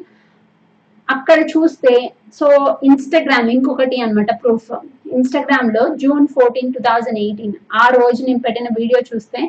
అక్కడ 1.07 1.39
చూస్తే 1.53 1.93
సో 2.39 2.47
ఇన్స్టాగ్రామ్ 2.83 3.47
ఇంకొకటి 3.49 3.97
అన్నమాట 4.01 4.31
ప్రూఫ్ 4.41 4.69
ఇన్స్టాగ్రామ్లో 5.17 5.83
June 5.95 6.27
fourteen 6.27 6.73
two 6.73 6.81
thousand 6.83 7.19
eighteen 7.19 7.55
ఆ 7.75 7.85
రోజు 7.89 8.19
నేను 8.25 8.41
పెట్టిన 8.45 8.67
వీడియో 8.77 8.99
చూస్తే 9.09 9.41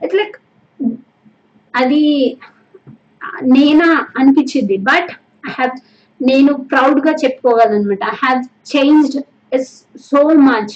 ఇట్స్ 0.00 0.18
లైక్ 0.20 0.36
అది 1.74 2.02
నేనా 3.52 3.90
అనిపించింది 4.20 4.76
బట్ 4.88 5.10
ఐ 5.48 5.52
హ్యావ్ 5.52 5.74
నేను 6.20 6.52
ప్రౌడ్గా 6.72 7.12
చెప్పుకోగలను 7.22 7.76
అనమాట 7.76 8.04
I 8.10 8.16
have 8.22 8.40
changed 8.72 9.18
so 10.10 10.22
much 10.44 10.74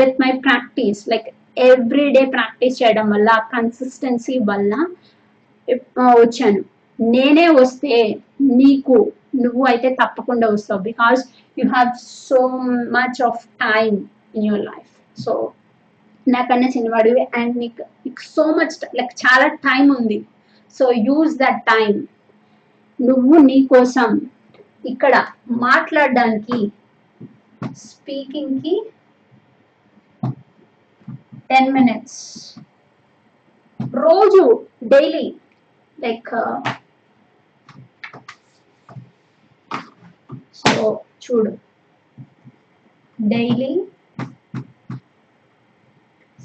with 0.00 0.16
my 0.22 0.32
practice 0.46 1.00
like 1.12 1.28
every 1.70 2.06
day 2.16 2.22
practice 2.36 2.78
చేయడం 2.80 3.06
వల్ల 3.14 3.30
కన్సిస్టెన్సీ 3.54 4.36
వల్ల 4.50 4.74
వచ్చాను. 6.20 6.60
నేనే 6.98 7.46
వస్తే 7.60 7.94
నీకు 8.60 8.96
నువ్వు 9.42 9.64
అయితే 9.70 9.88
తప్పకుండా 10.00 10.46
వస్తావు 10.54 10.80
because 10.88 11.20
you 11.58 11.64
have 11.74 11.90
so 12.28 12.40
much 12.96 13.18
of 13.28 13.42
time 13.64 13.96
in 14.36 14.46
your 14.48 14.64
life 14.70 14.92
so 15.24 15.32
నాకన్నా 16.26 16.68
చిన్నవాడివి 16.76 17.22
అండ్ 17.40 17.54
నీకు 17.62 17.82
నీకు 18.04 18.24
సో 18.36 18.44
మచ్ 18.58 18.74
లైక్ 18.98 19.12
చాలా 19.24 19.46
టైం 19.66 19.84
ఉంది. 19.98 20.18
సో 20.78 20.84
యూజ్ 21.08 21.34
దట్ 21.42 21.60
టైం 21.72 21.92
నువ్వు 22.98 23.36
నీ 23.48 23.58
కోసం 23.72 24.10
ఇక్కడ 24.84 25.14
మాట్లాడడానికి 25.66 26.58
స్పీకింగ్కి 27.84 28.74
టెన్ 31.50 31.70
మినిట్స్ 31.76 32.20
రోజు 34.00 34.42
డైలీ 34.92 35.26
లైక్ 35.98 36.30
సో 40.60 40.72
చూడు. 41.24 41.52
డైలీ 43.18 43.70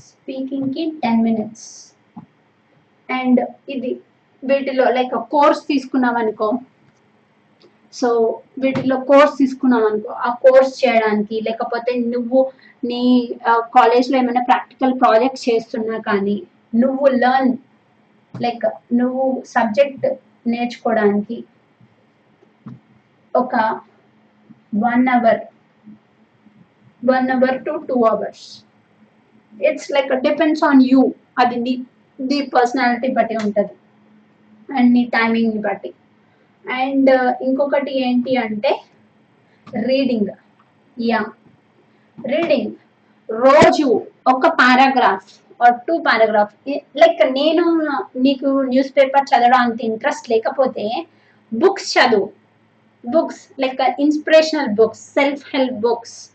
స్పీకింగ్కి 0.06 0.84
టెన్ 1.04 1.24
మినిట్స్ 1.28 1.68
అండ్ 3.10 3.42
ఇది 3.74 3.92
వీటిలో 4.44 4.86
లైక్ 4.98 5.16
కోర్స్ 5.34 5.62
తీసుకున్నాం 5.72 6.16
అనుకో 6.22 6.48
సో 7.94 8.10
వీటిలో 8.58 8.98
కోర్స్ 9.10 9.36
తీసుకున్నాం 9.38 9.84
అనుకో 9.90 10.12
ఆ 10.28 10.30
కోర్స్ 10.44 10.74
చేయడానికి 10.82 11.36
లేకపోతే 11.42 11.92
నువ్వు 12.14 12.40
నీ 12.84 13.02
కాలేజ్లో 13.78 14.16
ఏమైనా 14.18 14.44
ప్రాక్టికల్ 14.44 14.94
ప్రాజెక్ట్ 15.00 15.42
చేస్తున్నా 15.50 15.98
కానీ 16.10 16.38
నువ్వు 16.76 17.08
లర్న్ 17.24 17.54
లైక్ 18.34 18.66
నువ్వు 18.94 19.26
సబ్జెక్ట్ 19.56 20.06
నేర్చుకోవడానికి 20.48 21.38
ఒక 23.34 23.56
one 24.86 25.08
hour 25.08 25.42
one 27.04 27.30
hour 27.32 27.58
to 27.66 27.74
two 27.90 27.98
hours 28.06 28.46
it's 29.54 29.90
like 29.92 30.12
depends 30.28 30.64
on 30.64 30.84
you 30.92 31.02
అది 31.42 31.58
నీ 31.66 31.74
నీ 32.20 32.38
పర్సనాలిటీ 32.56 33.10
బట్టి 33.18 33.36
ఉంటుంది. 33.44 33.74
అండ్ 34.70 34.90
నీ 34.96 35.04
టైమింగ్ని 35.16 35.62
బట్టి. 35.68 35.90
అండ్ 36.72 37.36
ఇంకొకటి 37.42 38.00
ఏంటి 38.00 38.36
అంటే 38.36 38.82
రీడింగ్. 39.88 40.28
యా. 41.02 41.26
రీడింగ్. 42.26 42.72
రోజు 43.32 44.02
ఒక 44.28 44.48
paragraph 44.48 45.40
or 45.64 45.74
two 45.88 45.98
paragraph 45.98 46.70
like 46.70 47.34
నేను 47.34 47.80
నీకు 48.16 48.46
న్యూస్ 48.46 48.98
పేపర్ 48.98 49.24
చదవడానికి 49.24 49.86
ఇంట్రెస్ట్ 49.86 50.30
లేకపోతే 50.30 51.08
బుక్స్ 51.54 51.98
చదువు. 51.98 52.30
Books 53.06 53.62
like 53.62 53.82
inspirational 54.00 54.68
books 54.68 55.00
self 55.00 55.56
help 55.56 55.74
books 55.74 56.30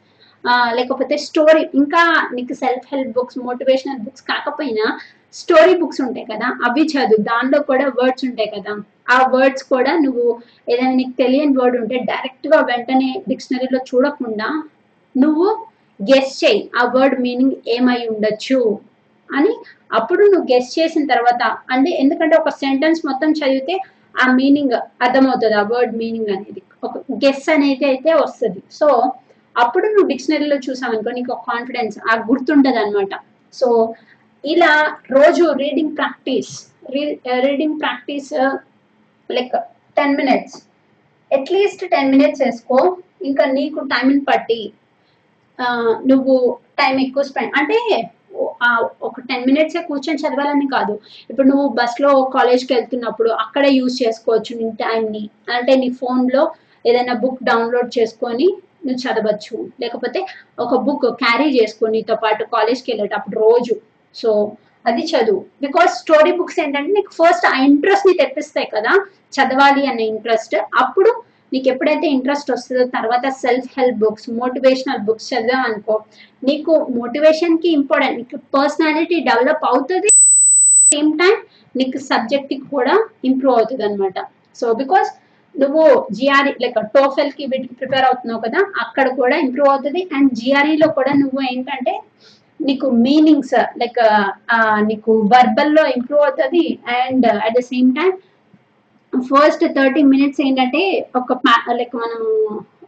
లేకపోతే 0.75 1.17
స్టోరీ. 1.17 1.71
ఇంకా 1.75 2.31
నీకు 2.35 2.53
self 2.53 2.95
help 2.95 3.13
books 3.13 3.39
motivational 3.39 3.99
books 3.99 4.23
కాకపోయినా 4.23 4.99
స్టోరీ 5.35 5.75
బుక్స్ 5.81 6.01
ఉంటాయి 6.05 6.27
కదా 6.33 6.49
అవి 6.67 6.83
చదువు. 6.93 7.23
దానిలో 7.31 7.59
కూడా 7.71 7.87
వర్డ్స్ 7.99 8.25
ఉంటాయి 8.29 8.51
కదా. 8.57 8.73
ఆ 9.15 9.19
వర్డ్స్ 9.35 9.65
కూడా 9.73 9.93
నువ్వు 10.05 10.27
ఏదైనా 10.73 10.95
నీకు 11.01 11.15
తెలియని 11.23 11.55
వర్డ్ 11.61 11.77
ఉంటే 11.81 11.97
డైరెక్ట్గా 12.11 12.59
వెంటనే 12.71 13.11
డిక్షనరీలో 13.29 13.81
చూడకుండా 13.91 14.49
నువ్వు 15.15 15.49
గెస్ 16.01 16.33
చేయి 16.43 16.61
ఆ 16.81 16.83
వర్డ్ 16.97 17.17
మీనింగ్ 17.27 17.57
ఏమై 17.77 18.01
ఉండొచ్చు 18.13 18.61
అని. 19.31 19.53
అప్పుడు 19.99 20.23
నువ్వు 20.33 20.47
గెస్ 20.53 20.71
చేసిన 20.79 21.05
తర్వాత 21.07 21.43
అంటే 21.75 21.91
ఎందుకంటే 22.03 22.35
ఒక 22.37 22.51
సెంటెన్స్ 22.65 23.01
మొత్తం 23.09 23.31
చదివితే 23.33 23.75
ఆ 24.23 24.27
మీనింగ్ 24.33 24.77
అర్థమవుతుంది 25.05 25.57
ఆ 25.63 25.65
వర్డ్ 25.73 25.95
మీనింగ్ 25.97 26.31
అనేది. 26.37 26.63
ఒక 26.87 26.99
గెస్ 27.25 27.49
అనేది 27.55 27.85
అయితే 27.93 28.11
వస్తుంది. 28.15 28.61
సో 28.79 28.89
అప్పుడు 29.57 29.87
నువ్వు 29.87 30.09
డిక్షనరీలో 30.13 30.57
చూసావనుకో 30.67 31.11
నీకు 31.11 31.31
ఒక 31.33 31.45
కాన్ఫిడెన్స్ 31.53 31.97
ఆ 32.11 32.15
గుర్తుంటది 32.29 32.79
అనమాట 32.83 33.15
సో 33.55 33.69
ఇలా 34.45 34.73
రోజు 35.17 35.45
reading 35.63 35.95
practice 35.99 36.53
reading 37.47 37.79
practice 37.83 38.33
like 39.31 39.55
ten 39.97 40.15
minutes 40.21 40.57
at least 41.31 41.83
ten 41.95 42.13
minutes 42.15 42.43
వేసుకో. 42.45 42.79
ఇంకా 43.29 43.45
నీకు 43.59 43.81
టైంని 43.93 44.23
బట్టి 44.29 44.61
నువ్వు 46.11 46.35
టైం 46.81 46.95
ఎక్కువ 47.07 47.23
స్పెండ్ 47.31 47.57
అంటే 47.61 47.79
ఒక 49.07 49.17
టెన్ 49.29 49.47
మినిట్సే 49.49 49.81
కూర్చొని 49.89 50.23
చదవాలని 50.23 50.67
కాదు. 50.75 50.95
ఇప్పుడు 51.31 51.47
నువ్వు 51.51 51.67
బస్లో 51.79 52.11
కాలేజ్కి 52.37 52.73
వెళ్తున్నప్పుడు 52.75 53.31
అక్కడే 53.45 53.71
యూజ్ 53.79 53.97
చేసుకోవచ్చు 54.03 54.53
నీ 54.61 54.69
టైంని 54.83 55.25
అంటే 55.57 55.75
నీ 55.83 55.89
ఫోన్లో 56.01 56.43
ఏదైనా 56.85 57.15
బుక్ 57.25 57.43
డౌన్లోడ్ 57.51 57.91
చేసుకొని 57.99 58.49
నువ్వు 58.87 59.01
చదవచ్చు. 59.05 59.57
లేకపోతే 59.83 60.21
ఒక 60.65 60.75
బుక్ 60.87 61.07
క్యారీ 61.23 61.49
చేసుకో 61.59 61.87
నీతో 61.97 62.17
పాటు 62.25 62.43
కాలేజ్కి 62.57 62.89
వెళ్ళేటప్పుడు 62.93 63.39
రోజు. 63.47 63.77
సో 64.15 64.31
అది 64.89 65.03
చదువు. 65.11 65.41
బికాస్ 65.65 65.91
స్టోరీ 66.03 66.33
బుక్స్ 66.39 66.61
ఏంటంటే 66.65 66.93
నీకు 66.99 67.13
ఫస్ట్ 67.19 67.47
ఆ 67.53 67.55
ఇంట్రెస్ట్ని 67.69 68.15
తెప్పిస్తాయి 68.21 68.69
కదా 68.75 68.93
చదవాలి 69.37 69.83
అనే 69.93 70.05
ఇంట్రెస్ట్ 70.13 70.55
అప్పుడు 70.83 71.11
నీకు 71.53 71.67
ఎప్పుడైతే 71.73 72.07
ఇంట్రెస్ట్ 72.17 72.51
వస్తుందో 72.55 72.85
తర్వాత 72.97 73.27
self 73.43 73.69
help 73.79 74.01
books 74.03 74.27
motivational 74.41 75.05
books 75.09 75.29
చదివామనుకో 75.33 75.95
అనుకో 75.95 75.95
నీకు 76.49 76.73
మోటివేషన్కి 76.99 77.69
ఇంపార్టెంట్ 77.79 78.19
నీకు 78.21 78.39
పర్సనాలిటీ 78.57 79.19
డెవలప్ 79.29 79.65
అవుతుంది. 79.71 80.09
సేమ్ 80.93 81.13
టైం 81.21 81.37
నీకు 81.75 81.99
సబ్జెక్ట్కి 82.11 82.67
కూడా 82.75 82.95
ఇంప్రూవ్ 83.29 83.57
అవుతుంది 83.59 83.85
అనమాట 83.89 84.19
సో 84.61 84.67
బికాస్ 84.83 85.09
నువ్వు 85.55 85.85
జిఆర్ఈ 86.17 86.53
లైక్ 86.65 86.79
టోఫెల్కి 86.97 87.45
వీటికి 87.53 87.75
ప్రిపేర్ 87.81 88.07
అవుతున్నావు 88.09 88.41
కదా 88.47 88.61
అక్కడ 88.85 89.07
కూడా 89.21 89.37
ఇంప్రూవ్ 89.47 89.71
అవుతుంది. 89.75 90.03
అండ్ 90.17 90.31
జిఆర్ఈలో 90.41 90.89
కూడా 90.99 91.13
నువ్వు 91.23 91.41
ఏంటంటే 91.53 91.95
నీకు 92.61 92.87
మీనింగ్స్ 93.03 93.55
లైక్ 93.81 93.99
uh, 94.07 94.25
uh, 94.55 94.79
నీకు 94.87 95.13
వర్బల్లో 95.33 95.85
ఇంప్రూవ్ 95.97 96.23
అవుతుంది 96.23 96.65
and 96.99 97.27
at 97.39 97.57
the 97.59 97.63
same 97.69 97.91
time 97.97 98.11
first 99.13 99.65
thirty 99.77 100.03
minutes 100.05 100.41
ఏంటంటే 100.47 100.83
ఒక 101.15 101.39
లైక్ 101.79 101.95
మనం 101.97 102.23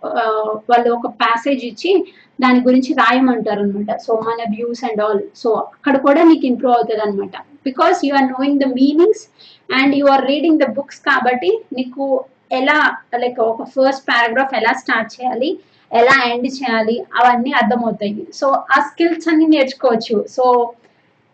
uh, 0.08 0.48
వాళ్ళు 0.70 0.88
ఒక 0.90 1.08
ప్యాసేజ్ 1.22 1.62
ఇచ్చి 1.64 1.92
దాని 2.38 2.60
గురించి 2.60 2.90
రాయమంటారు 2.94 3.62
అనమాట 3.62 3.96
సో 3.98 4.12
మన 4.20 4.42
వ్యూస్ 4.50 4.82
అండ్ 4.84 5.00
ఆల్ 5.06 5.22
సో 5.34 5.48
అక్కడ 5.66 5.96
కూడా 5.98 6.20
నీకు 6.24 6.46
ఇంప్రూవ్ 6.46 6.76
అవుతుంది 6.76 7.02
అనమాట 7.02 7.36
because 7.64 7.98
you 8.06 8.12
are 8.14 8.28
knowing 8.28 8.60
the 8.60 8.68
meanings 8.74 9.24
and 9.70 9.94
you 9.96 10.06
are 10.06 10.24
reading 10.26 10.60
the 10.60 10.68
books 10.78 11.02
కాబట్టి 11.08 11.50
నీకు 11.72 12.04
ఎలా 12.52 12.78
లైక్ 13.16 13.40
ఒక 13.42 13.64
ఫస్ట్ 13.74 14.04
పారాగ్రాఫ్ 14.08 14.54
ఎలా 14.54 14.72
స్టార్ట్ 14.74 15.10
చేయాలి 15.14 15.50
ఎలా 15.92 16.16
ఎండ్ 16.24 16.46
చేయాలి 16.46 17.06
అవన్నీ 17.20 17.52
అర్థమవుతాయి. 17.52 18.26
సో 18.32 18.46
ఆ 18.50 18.80
స్కిల్స్ 18.80 19.28
అన్ని 19.28 19.46
నేర్చుకోవచ్చు. 19.46 20.26
So 20.28 20.74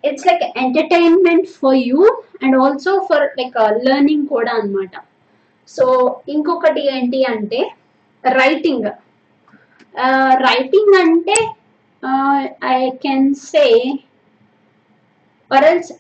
it's 0.05 0.27
like 0.27 0.45
entertainment 0.59 1.49
for 1.49 1.77
you 1.77 2.01
and 2.43 2.57
also 2.57 3.07
for 3.11 3.27
like 3.39 3.57
learning 3.85 4.27
కూడా 4.27 4.53
అన్నమాట. 4.53 4.91
సో 5.69 5.87
ఇంకొకటి 6.29 6.83
ఏంటి 6.87 7.25
అంటే 7.25 7.71
రైటింగ్ 8.25 8.89
రైటింగ్ 10.41 10.93
uh, 10.93 11.01
అంటే 11.01 11.37
I 12.65 12.89
can 12.89 13.35
say 13.35 13.65
else 15.51 15.93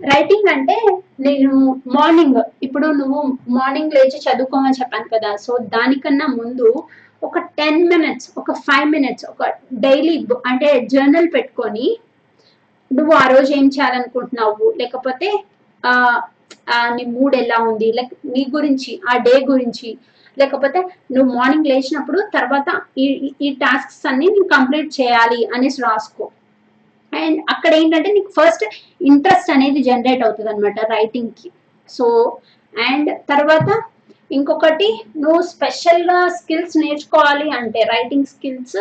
writing 0.00 0.48
అంటే 0.48 0.76
నేను 1.20 1.80
మార్నింగ్ 1.86 2.38
ఇప్పుడు 2.62 2.86
నువ్వు 2.86 3.20
మార్నింగ్ 3.48 3.94
లేచి 3.94 4.18
చదువుకోమని 4.18 4.78
చెప్పాను 4.80 5.08
కదా 5.14 5.36
సో 5.36 5.58
దానికన్నా 5.58 6.26
ముందు 6.26 6.84
ఒక 7.22 7.38
టెన్ 7.58 7.82
మినిట్స్ 7.92 8.28
ఒక 8.40 8.52
ఫైవ్ 8.66 8.88
మినిట్స్ 8.94 9.26
ఒక 9.32 9.42
డైలీ 9.84 10.14
అంటే 10.50 10.68
జర్నల్ 10.92 11.28
పెట్టుకొని 11.36 11.86
నువ్వు 12.90 13.12
ఆ 13.20 13.24
రోజు 13.32 13.50
ఏం 13.58 13.66
చేయాలనుకుంటున్నావు? 13.74 14.66
లేకపోతే 14.80 15.28
నీ 16.96 17.04
మూడ్ 17.14 17.34
ఎలా 17.42 17.58
ఉంది? 17.70 17.88
లైక్ 17.98 18.12
నీ 18.34 18.42
గురించి 18.56 18.90
ఆ 19.10 19.14
డే 19.26 19.34
గురించి. 19.52 19.90
లేకపోతే 20.36 20.80
నువ్వు 21.14 21.28
మార్నింగ్ 21.38 21.70
లేచినప్పుడు 21.70 22.18
తర్వాత 22.36 22.68
ఈ 23.02 23.06
ఈ 23.46 23.48
టాస్క్స్ 23.62 24.04
అన్ని 24.10 24.28
నువ్వు 24.34 24.48
కంప్లీట్ 24.54 24.90
చేయాలి 25.00 25.40
అనేసి 25.54 25.80
రాసుకో. 25.86 26.24
అండ్ 27.12 27.38
అక్కడ 27.52 27.72
ఏంటంటే 27.80 28.10
నీకు 28.16 28.30
ఫస్ట్ 28.38 28.64
ఇంట్రెస్ట్ 29.10 29.50
అనేది 29.54 29.80
జనరేట్ 29.88 30.22
అవుతుంది 30.26 30.50
అనమాట 30.52 30.78
రైటింగ్కి 30.94 31.48
సో 31.88 32.06
అండ్ 32.74 33.10
తర్వాత 33.30 33.68
ఇంకొకటి 34.32 34.88
నువ్వు 35.16 35.42
స్పెషల్గా 35.42 36.28
స్కిల్స్ 36.28 36.76
నేర్చుకోవాలి 36.76 37.48
అంటే 37.50 37.80
రైటింగ్ 37.84 38.26
స్కిల్స్ 38.26 38.78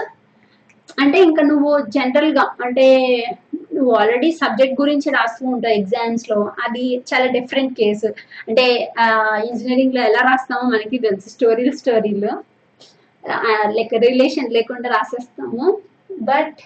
అంటే 1.01 1.17
ఇంకా 1.21 1.41
నువ్వు 1.43 1.71
జనరల్గా 1.89 2.43
అంటే 2.65 2.85
నువ్వు 3.75 3.91
ఆల్రెడీ 3.95 4.29
సబ్జెక్ట్ 4.31 4.81
గురించి 4.81 5.09
రాస్తూ 5.09 5.43
ఉంటావు 5.49 5.73
ఎగ్జామ్స్లో 5.73 6.39
అది 6.65 6.85
చాలా 7.09 7.27
డిఫరెంట్ 7.31 7.73
కేసు 7.73 8.09
అంటే 8.47 8.65
ఇంజనీరింగ్లో 9.45 10.01
ఎలా 10.03 10.21
రాస్తామో 10.21 10.65
మనకి 10.69 10.97
తెలుసు 10.97 11.29
స్టోరీలు 11.29 11.73
స్టోరీలు 11.77 12.31
లైక్ 13.77 13.93
రిలేషన్ 14.07 14.53
లేకుండా 14.53 14.89
రాసేస్తాము. 14.89 15.65
బట్ 16.29 16.59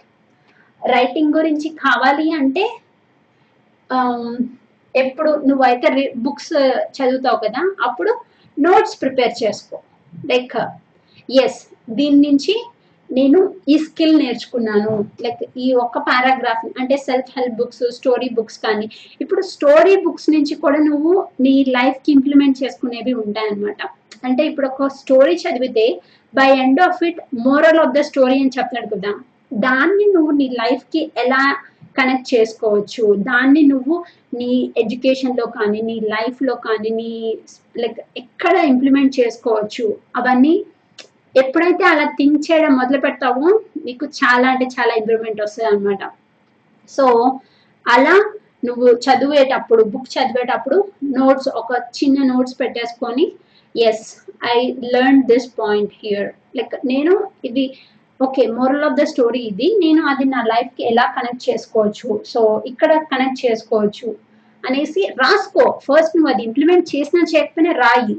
రైటింగ్ 0.81 1.35
గురించి 1.35 1.69
కావాలి 1.83 2.27
అంటే 2.33 2.63
ఎప్పుడు 4.95 5.31
నువ్వైతే 5.47 5.87
బుక్స్ 6.17 6.53
చదువుతావు 6.97 7.39
కదా 7.45 7.61
అప్పుడు 7.83 8.11
నోట్స్ 8.57 9.01
ప్రిపేర్ 9.01 9.33
చేసుకో. 9.43 9.77
లైక్ 10.13 10.55
ఎస్ 11.29 11.59
దీని 11.89 12.19
నుంచి 12.27 12.55
నేను 13.11 13.39
ఈ 13.69 13.77
స్కిల్ 13.77 14.15
నేర్చుకున్నాను. 14.19 15.05
లైక్ 15.21 15.43
ఈ 15.57 15.73
ఒక్క 15.73 15.97
పారాగ్రాఫ్ 15.97 16.65
అంటే 16.81 16.97
self 16.97 17.29
help 17.37 17.57
books 17.59 17.83
story 17.97 18.29
books 18.29 18.59
కానీ 18.59 18.89
ఇప్పుడు 19.21 19.41
స్టోరీ 19.41 19.95
బుక్స్ 20.05 20.29
నుంచి 20.29 20.55
కూడా 20.55 20.79
నువ్వు 20.79 21.27
నీ 21.41 21.65
లైఫ్కి 21.67 22.11
ఇంప్లిమెంట్ 22.11 22.63
చేసుకునేవి 22.63 23.13
ఉంటాయన్నమాట. 23.13 23.81
అంటే 24.23 24.45
ఇప్పుడు 24.45 24.67
ఒక 24.67 24.87
స్టోరీ 24.87 25.35
చదివితే 25.35 26.01
by 26.33 26.49
end 26.63 26.81
of 26.81 27.03
it 27.03 27.19
moral 27.47 27.79
of 27.79 27.95
the 27.97 28.01
story 28.01 28.39
అని 28.39 28.55
చెప్తాడు 28.57 28.95
కదా. 28.95 29.13
దాన్ని 29.53 30.05
నువ్వు 30.13 30.31
నీ 30.31 30.47
లైఫ్కి 30.61 31.11
ఎలా 31.17 31.43
కనెక్ట్ 31.97 32.29
చేసుకోవచ్చు. 32.33 33.03
దాన్ని 33.29 33.61
నువ్వు 33.63 33.95
నీ 34.39 34.51
ఎడ్యుకేషన్లో 34.77 35.45
కానీ 35.57 35.79
నీ 35.89 35.97
లైఫ్లో 36.13 36.55
కానీ 36.67 36.89
నీ 37.01 37.11
లైక్ 37.75 37.99
ఎక్కడ 38.17 38.55
ఇంప్లిమెంట్ 38.71 39.13
చేసుకోవచ్చు. 39.19 39.85
అవన్నీ 40.15 40.53
ఎప్పుడైతే 41.35 41.83
అలా 41.83 42.05
థింక్ 42.19 42.45
చేయడం 42.47 42.73
మొదలు 42.75 42.99
పెడతావో 43.05 43.47
నీకు 43.85 44.05
చాలా 44.19 44.47
అంటే 44.49 44.65
చాలా 44.75 44.93
ఇంప్రూవ్మెంట్ 44.95 45.41
వస్తుంది 45.41 45.67
అనమాట 45.69 46.03
సో 46.89 47.05
అలా 47.85 48.15
నువ్వు 48.65 48.87
చదివేటప్పుడు 49.05 49.81
బుక్ 49.83 50.11
చదివేటప్పుడు 50.13 50.77
నోట్స్ 51.17 51.49
ఒక 51.61 51.71
చిన్న 51.97 52.17
నోట్స్ 52.31 52.55
పెట్టేసుకొని 52.61 53.25
yes 53.75 54.05
I 54.47 54.57
learn 54.93 55.21
this 55.23 55.49
point 55.59 55.93
here 56.03 56.29
like 56.55 56.75
నేను 56.85 57.13
ఇది 57.43 57.65
okay 58.19 58.43
moral 58.57 58.85
of 58.87 58.97
the 58.99 59.03
story 59.11 59.39
ఇది. 59.51 59.67
నేను 59.83 60.01
అది 60.11 60.25
నా 60.33 60.41
లైఫ్కి 60.51 60.83
ఎలా 60.91 61.05
కనెక్ట్ 61.15 61.47
చేసుకోవచ్చు? 61.49 62.09
సో 62.31 62.41
ఇక్కడ 62.71 62.91
కనెక్ట్ 63.11 63.41
చేసుకోవచ్చు 63.45 64.07
అనేసి 64.63 65.01
రాసుకో. 65.23 65.63
ఫస్ట్ 65.87 66.15
నువ్వు 66.17 66.29
అది 66.33 66.43
ఇంప్లిమెంట్ 66.49 66.87
చేసినా 66.95 67.21
చేయకపోయినా 67.31 67.73
రాయి. 67.83 68.15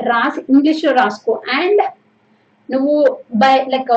రాసి 0.00 0.40
ఇంగ్లీష్లో 0.52 0.92
రాసుకో. 0.92 1.34
అండ్ 1.60 1.82
నువ్వు 2.68 2.96
by 3.42 3.52
like 3.74 3.92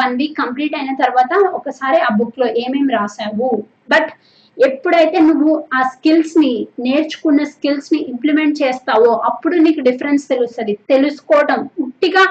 one 0.00 0.16
week 0.20 0.36
complete 0.42 0.76
అయిన 0.78 0.92
తర్వాత 1.04 1.32
ఒకసారి 1.58 1.98
ఆ 2.08 2.10
బుక్లో 2.20 2.46
ఏమేమి 2.62 2.92
రాసావు? 2.98 3.50
బట్ 3.92 4.10
ఎప్పుడైతే 4.58 5.18
నువ్వు 5.28 5.52
ఆ 5.74 5.80
స్కిల్స్ని 5.92 6.52
నేర్చుకున్న 6.86 7.42
స్కిల్స్ని 7.54 8.00
ఇంప్లిమెంట్ 8.12 8.60
చేస్తావో 8.62 9.12
అప్పుడు 9.30 9.56
నీకు 9.66 9.80
డిఫరెన్స్ 9.88 10.24
తెలుస్తుంది. 10.32 10.74
తెలుసుకోవటం. 10.92 11.60
ఉట్టిగా 11.86 12.24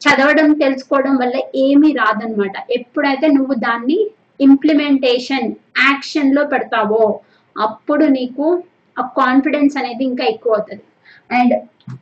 చదవడం 0.00 0.52
తెలుసుకోవడం 0.52 1.16
వల్ల 1.16 1.36
ఏమీ 1.54 1.92
రాదనమాట 1.92 2.52
ఎప్పుడైతే 2.70 3.26
నువ్వు 3.26 3.54
దాన్ని 3.54 3.98
ఇంప్లిమెంటేషన్ 4.40 5.48
యాక్షన్లో 5.88 6.44
పెడతావో 6.44 7.20
అప్పుడు 7.56 8.04
నీకు 8.04 8.46
ఆ 8.96 9.02
కాన్ఫిడెన్స్ 9.16 9.76
అనేది 9.78 10.04
ఇంకా 10.04 10.24
ఎక్కువ 10.24 10.54
అవుతుంది. 10.54 10.84
అండ్ 11.30 11.54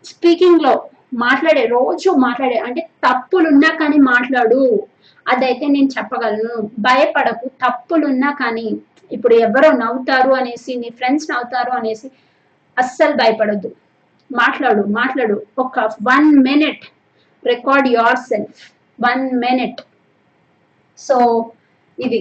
స్పీకింగ్లో 0.05 0.75
మాట్లాడే 1.15 1.65
రోజు 1.67 2.11
మాట్లాడే 2.11 2.59
అంటే 2.59 2.81
తప్పులున్నా 3.05 3.71
కానీ 3.81 3.99
మాట్లాడు. 4.13 4.61
అదైతే 5.27 5.67
నేను 5.67 5.89
చెప్పగలను. 5.99 6.71
భయపడకు. 6.79 7.47
తప్పులున్నా 7.65 8.31
కానీ 8.33 8.69
ఇప్పుడు 9.11 9.35
ఎవరో 9.35 9.73
నవ్వుతారు 9.73 10.31
అనేసి 10.31 10.77
నీ 10.77 10.89
ఫ్రెండ్స్ 10.91 11.31
నవ్వుతారు 11.31 11.71
అనేసి 11.71 12.11
అస్సలు 12.77 13.13
భయపడద్దు. 13.13 13.71
మాట్లాడు 14.31 14.83
మాట్లాడు. 15.01 15.37
ఒక 15.59 15.79
one 16.03 16.29
minute 16.43 16.85
record 17.53 17.89
yourself 18.31 18.63
one 18.99 19.25
minute 19.45 19.81
so 20.99 21.17
ఇది 21.99 22.21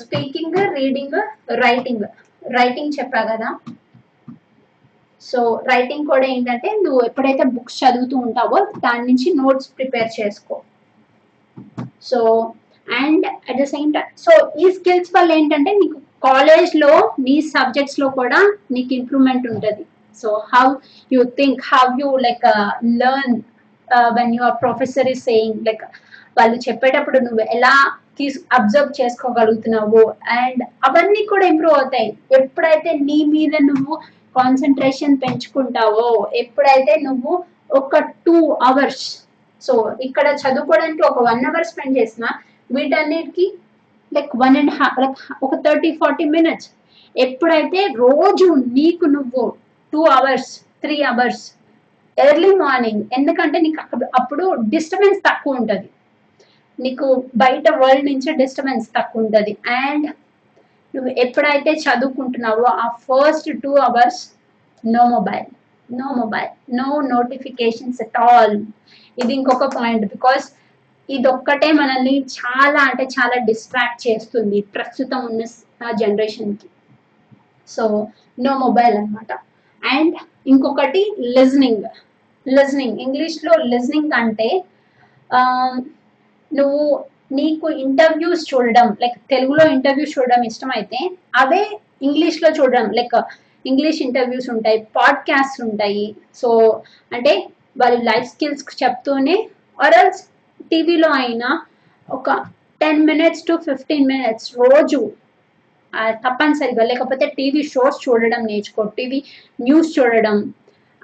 స్పీకింగ్ 0.00 0.56
రీడింగ్ 0.78 1.16
రైటింగ్ 1.64 2.04
రైటింగ్ 2.56 2.96
చెప్పా 2.98 3.20
కదా? 3.30 3.50
సో 5.22 5.40
రైటింగ్ 5.70 6.08
కూడా 6.12 6.26
ఏంటంటే 6.34 6.68
నువ్వు 6.84 7.00
ఎప్పుడైతే 7.08 7.44
బుక్స్ 7.56 7.78
చదువుతూ 7.82 8.16
ఉంటావో 8.26 8.58
దాని 8.84 9.04
నుంచి 9.10 9.28
నోట్స్ 9.42 9.68
ప్రిపేర్ 9.76 10.10
చేసుకో. 10.18 10.56
So 12.08 12.18
and 12.86 13.26
at 13.48 13.60
the 13.62 13.66
same 13.74 13.90
time 13.96 14.08
so 14.24 14.32
ఈ 14.62 14.70
స్కిల్స్ 14.78 15.12
వల్ల 15.16 15.30
ఏంటంటే 15.40 15.72
నీకు 15.82 15.98
కాలేజ్లో 16.28 16.90
నీ 17.26 17.36
సబ్జెక్ట్స్లో 17.54 18.08
కూడా 18.18 18.40
నీకు 18.74 18.92
ఇంప్రూవ్మెంట్ 18.98 19.46
ఉంటుంది. 19.52 19.84
So 20.20 20.28
how 20.52 20.66
you 21.10 21.22
think 21.40 21.62
how 21.72 21.84
you 22.02 22.10
like 22.26 22.44
learn 23.02 23.36
when 24.12 24.34
your 24.34 24.56
professor 24.62 25.08
is 25.08 25.24
saying 25.24 25.66
like 25.66 25.84
వాళ్ళు 26.36 26.56
చెప్పేటప్పుడు 26.56 27.18
నువ్వు 27.18 27.42
ఎలా 27.54 27.74
తీసు 28.18 28.38
అబ్జర్వ్ 28.52 28.90
చేసుకోగలుగుతున్నావు 29.00 30.02
అండ్ 30.36 30.62
అవన్నీ 30.84 31.22
కూడా 31.26 31.44
ఇంప్రూవ్ 31.46 31.74
అవుతాయి. 31.74 32.08
ఎప్పుడైతే 32.30 32.92
నీ 33.00 33.24
మీద 33.24 33.54
నువ్వు 33.62 33.94
కాన్సన్ట్రేషన్ 34.36 35.16
పెంచుకుంటావో 35.16 36.28
ఎప్పుడైతే 36.34 36.94
నువ్వు 37.02 37.32
ఒక 37.70 37.98
టూ 38.26 38.36
అవర్స్ 38.62 39.06
సో 39.62 39.74
ఇక్కడ 40.00 40.26
చదువుకోవడానికి 40.42 41.02
ఒక 41.02 41.18
వన్ 41.22 41.44
అవర్ 41.44 41.64
స్పెండ్ 41.64 41.98
చేసిన 41.98 42.24
వీటన్నిటికి 42.70 43.46
like 44.12 44.32
one 44.36 44.56
and 44.56 44.70
half 44.70 44.98
like 45.00 45.18
ఒక 45.42 45.54
థర్టీ 45.66 45.90
ఫార్టీ 45.92 46.24
మినిట్స్ 46.24 46.68
ఎప్పుడైతే 47.16 47.80
రోజు 47.96 48.46
నీకు 48.72 49.06
నువ్వు 49.06 49.44
two 49.92 50.02
hours 50.10 50.50
three 50.82 50.96
hours 51.02 51.42
early 52.18 52.52
morning 52.54 53.02
ఎందుకంటే 53.18 53.58
నీకు 53.60 53.80
అక్కడ 53.80 54.08
అప్పుడు 54.20 54.44
డిస్టర్బెన్స్ 54.74 55.20
తక్కువ 55.28 55.60
ఉంటుంది. 55.60 55.88
నీకు 56.78 57.06
బయట 57.36 57.64
వరల్డ్ 57.80 58.06
నుంచి 58.06 58.32
డిస్టర్బెన్స్ 58.32 58.88
తక్కువ 58.96 59.24
ఉంటుంది. 59.24 59.52
అండ్ 59.80 60.06
నువ్వు 60.94 61.10
ఎప్పుడైతే 61.24 61.72
చదువుకుంటున్నావో 61.84 62.64
ఆ 62.84 62.86
first 63.04 63.50
two 63.62 63.72
hours 63.88 64.22
no 64.84 65.02
mobile 65.06 65.46
no 65.88 66.08
mobile 66.14 66.50
no 66.78 66.88
notifications 67.14 68.00
at 68.02 68.18
all 68.26 68.56
ఇది 69.18 69.32
ఇంకొక 69.34 69.66
పాయింట్ 69.78 70.04
బికాస్ 70.06 70.44
ఇది 71.08 71.28
ఒక్కటే 71.28 71.68
మనల్ని 71.72 72.14
చాలా 72.36 72.80
అంటే 72.80 73.04
చాలా 73.16 73.36
డిస్ట్రాక్ట్ 73.44 74.08
చేస్తుంది 74.08 74.58
ప్రస్తుతం 74.74 75.22
ఉన్న 75.30 75.92
జనరేషన్కి 75.92 76.68
సో 77.68 77.84
నో 78.38 78.52
మొబైల్ 78.58 78.94
అనమాట 78.96 79.32
అండ్ 79.82 80.16
ఇంకొకటి 80.46 81.12
లిజనింగ్. 81.20 81.84
లిజనింగ్. 82.48 82.98
ఇంగ్లీష్లో 82.98 83.52
లిజనింగ్ 83.64 84.12
అంటే 84.14 84.64
నువ్వు 86.54 87.04
నీకు 87.32 87.70
ఇంటర్వ్యూస్ 87.70 88.54
చూడడం 88.54 88.96
లైక్ 89.02 89.18
తెలుగులో 89.30 89.70
ఇంటర్వ్యూస్ 89.70 90.18
చూడడం 90.18 90.42
ఇష్టమైతే 90.42 91.10
అవే 91.36 91.78
ఇంగ్లీష్లో 92.02 92.50
చూడడం 92.50 92.90
లైక్ 92.90 93.24
ఇంగ్లీష్ 93.66 94.02
ఇంటర్వ్యూస్ 94.02 94.50
ఉంటాయి 94.50 94.86
పాడ్కాస్ట్ 94.96 95.62
ఉంటాయి. 95.62 96.14
సో 96.34 96.82
అంటే 97.12 97.48
వారి 97.78 97.96
లైఫ్ 97.96 98.26
స్కిల్స్ 98.28 98.82
చెప్తూనే 98.82 99.48
ఆర్ఎల్స్ 99.82 100.22
టీవీలో 100.70 101.08
అయినా 101.08 101.62
ఒక 102.10 102.30
ten 102.80 103.06
minutes 103.06 103.42
to 103.42 103.56
fifteen 103.56 104.06
minutes 104.06 104.54
రోజు 104.58 105.12
తప్పనిసరిగా 105.94 106.84
లేకపోతే 106.84 107.26
టీవీ 107.26 107.62
షోస్ 107.62 108.08
చూడడం 108.08 108.46
నేర్చుకో 108.46 108.82
టీవీ 108.98 109.22
న్యూస్ 109.60 110.00
చూడడం. 110.00 110.54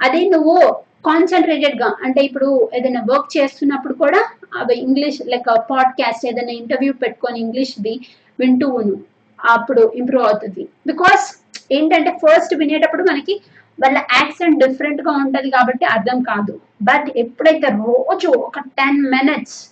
అదే 0.03 0.29
నువ్వు 0.29 0.77
కాన్సన్ట్రేటెడ్గా 1.07 1.97
అంటే 2.03 2.21
ఇప్పుడు 2.21 2.71
ఏదైనా 2.75 3.05
వర్క్ 3.11 3.37
చేస్తున్నప్పుడు 3.37 3.95
కూడా 3.95 4.25
అవి 4.59 4.79
ఇంగ్లీష్ 4.79 5.19
లైక్ 5.27 5.47
పాడ్కాస్ట్ 5.71 6.27
ఏదైనా 6.27 6.53
ఇంటర్వ్యూ 6.53 6.93
పెట్టుకొని 6.93 7.41
ఇంగ్లీష్ది 7.41 8.01
వింటూ 8.41 8.67
నువ్వు 8.67 9.01
అప్పుడు 9.45 9.93
ఇంప్రూవ్ 9.95 10.27
అవుతుంది. 10.27 10.69
బికాస్ 10.87 11.45
ఏంటంటే 11.73 12.11
ఫస్ట్ 12.11 12.55
వినేటప్పుడు 12.55 13.03
మనకి 13.03 13.41
వాళ్ళ 13.85 13.99
యాక్సెంట్ 13.99 14.65
డిఫరెంట్గా 14.65 15.11
ఉంటుంది 15.13 15.51
కాబట్టి 15.51 15.85
అర్థం 15.85 16.23
కాదు. 16.23 16.61
బట్ 16.83 17.11
ఎప్పుడైతే 17.17 17.69
రోజు 17.69 18.29
ఒక 18.29 18.59
టెన్ 18.59 19.03
మినిట్స్ 19.03 19.71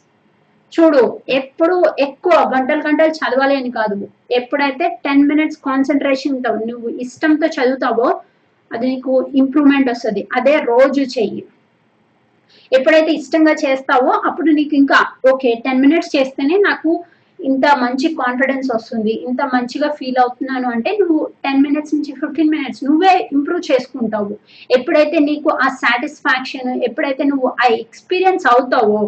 చూడు 0.73 1.03
ఎప్పుడు 1.39 1.77
ఎక్కువ 2.07 2.35
గంటలు 2.55 2.83
గంటలు 2.87 3.13
చదవాలని 3.19 3.71
కాదు. 3.71 3.97
ఎప్పుడైతే 4.39 4.87
టెన్ 5.05 5.27
మినిట్స్ 5.29 5.61
కాన్సన్ట్రేషన్ 5.69 6.35
ఉంటావు 6.37 6.61
నువ్వు 6.71 6.89
ఇష్టంతో 7.05 7.49
చదువుతావో 7.57 8.09
అది 8.71 8.87
నీకు 8.93 9.13
ఇంప్రూవ్మెంట్ 9.41 9.91
వస్తుంది. 9.91 10.23
అదే 10.39 10.55
రోజు 10.71 11.03
చెయ్యి. 11.17 11.43
ఎప్పుడైతే 12.73 13.11
ఇష్టంగా 13.13 13.55
చేస్తావో 13.65 14.13
అప్పుడు 14.29 14.51
నీకు 14.53 14.75
ఇంకా 14.75 14.99
ఓకే 15.33 15.51
టెన్ 15.65 15.83
మినిట్స్ 15.85 16.15
చేస్తేనే 16.17 16.57
నాకు 16.69 16.91
ఇంత 17.39 17.67
మంచి 17.77 18.07
కాన్ఫిడెన్స్ 18.21 18.69
వస్తుంది 18.75 19.13
ఇంత 19.29 19.43
మంచిగా 19.55 19.89
ఫీల్ 19.99 20.21
అవుతున్నాను 20.23 20.67
అంటే 20.69 20.91
నువ్వు 21.01 21.19
టెన్ 21.45 21.63
మినిట్స్ 21.63 21.95
నుంచి 21.95 22.13
ఫిఫ్టీన్ 22.21 22.53
మినిట్స్ 22.55 22.83
నువ్వే 22.85 23.13
ఇంప్రూవ్ 23.37 23.63
చేసుకుంటావు. 23.71 24.35
ఎప్పుడైతే 24.71 25.19
నీకు 25.29 25.51
ఆ 25.65 25.69
సాటిస్ఫాక్షన్ 25.83 26.71
ఎప్పుడైతే 26.89 27.25
నువ్వు 27.25 27.49
ఆ 27.63 27.67
ఎక్స్పీరియన్స్ 27.85 28.47
అవుతావో 28.47 29.01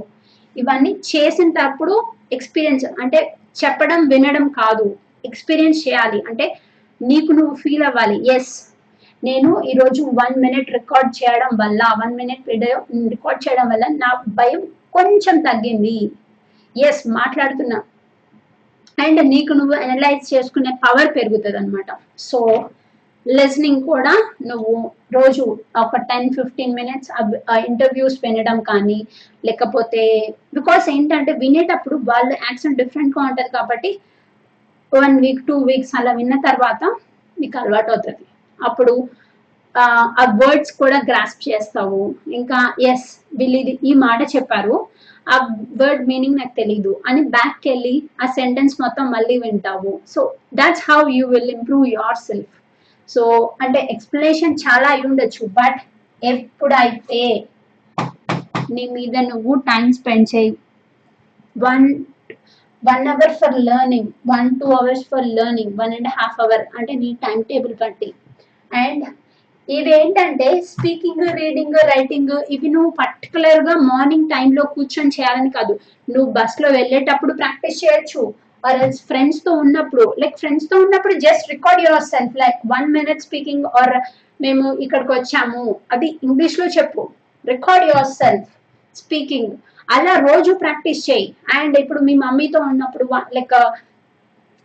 ఇవన్నీ 0.58 0.92
చేసినప్పుడు 0.92 1.94
ఎక్స్పీరియన్స్ 2.32 2.84
అంటే 3.00 3.34
చెప్పడం 3.64 4.08
వినడం 4.08 4.48
కాదు. 4.48 4.96
ఎక్స్పీరియన్స్ 5.24 5.88
చేయాలి. 5.88 6.22
అంటే 6.28 6.58
నీకు 7.02 7.32
నువ్వు 7.32 7.54
ఫీల్ 7.54 7.82
అవ్వాలి. 7.82 8.36
ఎస్ 8.36 8.52
నేను 9.24 9.62
ఈరోజు 9.62 10.02
వన్ 10.02 10.40
మినిట్ 10.40 10.72
రికార్డ్ 10.72 11.10
చేయడం 11.20 11.50
వల్ల 11.62 11.80
వన్ 12.04 12.14
మినిట్ 12.16 12.48
వీడియో 12.48 12.76
రికార్డ్ 13.08 13.42
చేయడం 13.48 13.68
వల్ల 13.68 13.84
నా 13.90 14.24
భయం 14.28 14.60
కొంచెం 14.92 15.40
తగ్గింది. 15.40 16.10
ఎస్ 16.76 17.02
మాట్లాడుతున్నా. 17.08 17.82
అండ్ 18.98 19.20
నీకు 19.28 19.52
నువ్వు 19.52 19.74
అనలైజ్ 19.74 20.34
చేసుకునే 20.34 20.70
పవర్ 20.84 21.16
పెరుగుతుంది 21.16 21.56
అనమాట 21.56 21.96
సో 22.18 22.70
లిజనింగ్ 23.26 23.82
కూడా 23.82 24.12
నువ్వు 24.46 24.74
రోజు 25.12 25.44
ఒక 25.76 25.96
టెన్ 26.10 26.30
ఫిఫ్టీన్ 26.34 26.74
మినిట్స్ 26.74 27.10
ఇంటర్వ్యూస్ 27.66 28.18
వినడం 28.22 28.60
కానీ 28.60 28.98
లేకపోతే 29.44 30.02
బికాస్ 30.54 30.88
ఏంటంటే 30.88 31.32
వినేటప్పుడు 31.32 31.96
వాళ్ళ 32.10 32.30
యాక్సెంట్ 32.48 32.78
డిఫరెంట్గా 32.78 33.22
ఉంటుంది 33.24 33.48
కాబట్టి 33.48 33.90
వన్ 34.92 35.20
వీక్ 35.20 35.46
టూ 35.46 35.56
వీక్స్ 35.64 35.94
అలా 36.00 36.12
విన్న 36.12 36.40
తర్వాత 36.40 36.82
నీకు 37.36 37.58
అలవాటు 37.58 37.90
అవుతుంది. 37.90 38.24
అప్పుడు 38.60 38.94
ఆ, 39.74 39.84
వర్డ్స్ 40.42 40.72
కూడా 40.72 40.98
గ్రాస్ప్ 41.08 41.48
చేస్తావు. 41.48 42.00
ఇంకా 42.32 42.58
ఎస్ 42.82 43.08
వీళ్ళు 43.34 43.58
ఈ 43.84 43.94
మాట 43.94 44.36
చెప్పారు. 44.36 44.76
ఆ 45.26 45.36
వర్డ్ 45.76 46.08
మీనింగ్ 46.08 46.38
నాకు 46.38 46.54
తెలీదు 46.56 47.00
అని 47.06 47.22
బ్యాక్ 47.28 47.68
వెళ్ళి 47.68 47.94
ఆ 48.22 48.26
సెంటెన్స్ 48.32 48.74
మొత్తం 48.80 49.10
మళ్ళీ 49.10 49.38
వింటావు. 49.38 50.00
So 50.06 50.20
that's 50.54 50.90
how 50.90 51.08
you 51.08 51.26
will 51.26 51.50
improve 51.50 51.86
yourself 52.28 52.54
so 53.08 53.22
అంటే 53.60 53.80
ఎక్స్ప్లెనేషన్ 53.90 54.60
చాలా 54.64 54.88
అయి 54.88 55.06
ఉండొచ్చు 55.06 55.46
బట్ 55.60 55.78
ఎప్పుడైతే 56.22 57.22
నీ 58.70 58.84
మీద 58.96 59.16
నువ్వు 59.28 59.54
టైం 59.68 59.92
స్పెండ్ 59.92 60.28
చేయి 60.34 60.50
one 61.56 61.86
one 62.82 63.06
hour 63.06 63.34
for 63.34 63.56
learning 63.58 64.10
one 64.26 64.48
two 64.60 64.66
hours 64.72 65.04
for 65.10 65.26
learning 65.26 65.72
one 65.80 65.94
and 65.94 66.10
half 66.18 66.40
hour 66.40 66.64
అంటే 66.78 66.92
నీ 66.94 67.10
టైం 67.24 67.38
టేబుల్ 67.42 67.74
బట్టి. 67.74 68.08
అండ్ 68.70 69.04
ఇవేంటంటే 69.68 70.48
స్పీకింగ్ 70.62 71.24
రీడింగ్ 71.40 71.74
రైటింగ్ 71.92 72.34
ఇవి 72.50 72.68
నువ్వు 72.68 72.90
పర్టికులర్గా 72.90 73.74
మార్నింగ్ 73.90 74.30
టైంలో 74.30 74.62
కూర్చొని 74.74 75.08
చేయాలని 75.08 75.50
కాదు. 75.50 75.74
నువ్వు 76.08 76.28
బస్సులో 76.32 76.68
వెళ్ళేటప్పుడు 76.68 77.32
ప్రాక్టీస్ 77.32 77.80
చేయొచ్చు. 77.84 78.22
ఫ్రెండ్స్ 78.64 79.00
ఫ్రెండ్స్తో 79.08 79.52
ఉన్నప్పుడు 79.64 80.04
లైక్ 80.22 80.36
ఫ్రెండ్స్తో 80.38 80.76
ఉన్నప్పుడు 80.84 81.14
just 81.26 81.46
record 81.54 81.82
yourself 82.12 82.36
like 82.36 82.58
one 82.74 82.88
minute 82.96 83.24
speaking 83.26 83.66
or 83.80 83.94
మేము 84.40 84.64
ఇక్కడికి 84.84 85.12
వచ్చాము. 85.12 85.62
అది 85.92 86.08
ఇంగ్లీష్లో 86.26 86.66
చెప్పు. 86.78 87.02
రికార్డ్ 87.44 87.86
యువర్ 87.90 88.10
సెల్ఫ్ 88.20 88.48
స్పీకింగ్ 88.96 89.52
అలా 89.88 90.14
రోజు 90.28 90.50
ప్రాక్టీస్ 90.64 91.02
చేయి. 91.10 91.28
అండ్ 91.58 91.74
ఇప్పుడు 91.78 92.00
మీ 92.08 92.14
మమ్మీతో 92.24 92.58
ఉన్నప్పుడు 92.70 93.04
లైక్ 93.36 93.54
uh, 93.56 93.70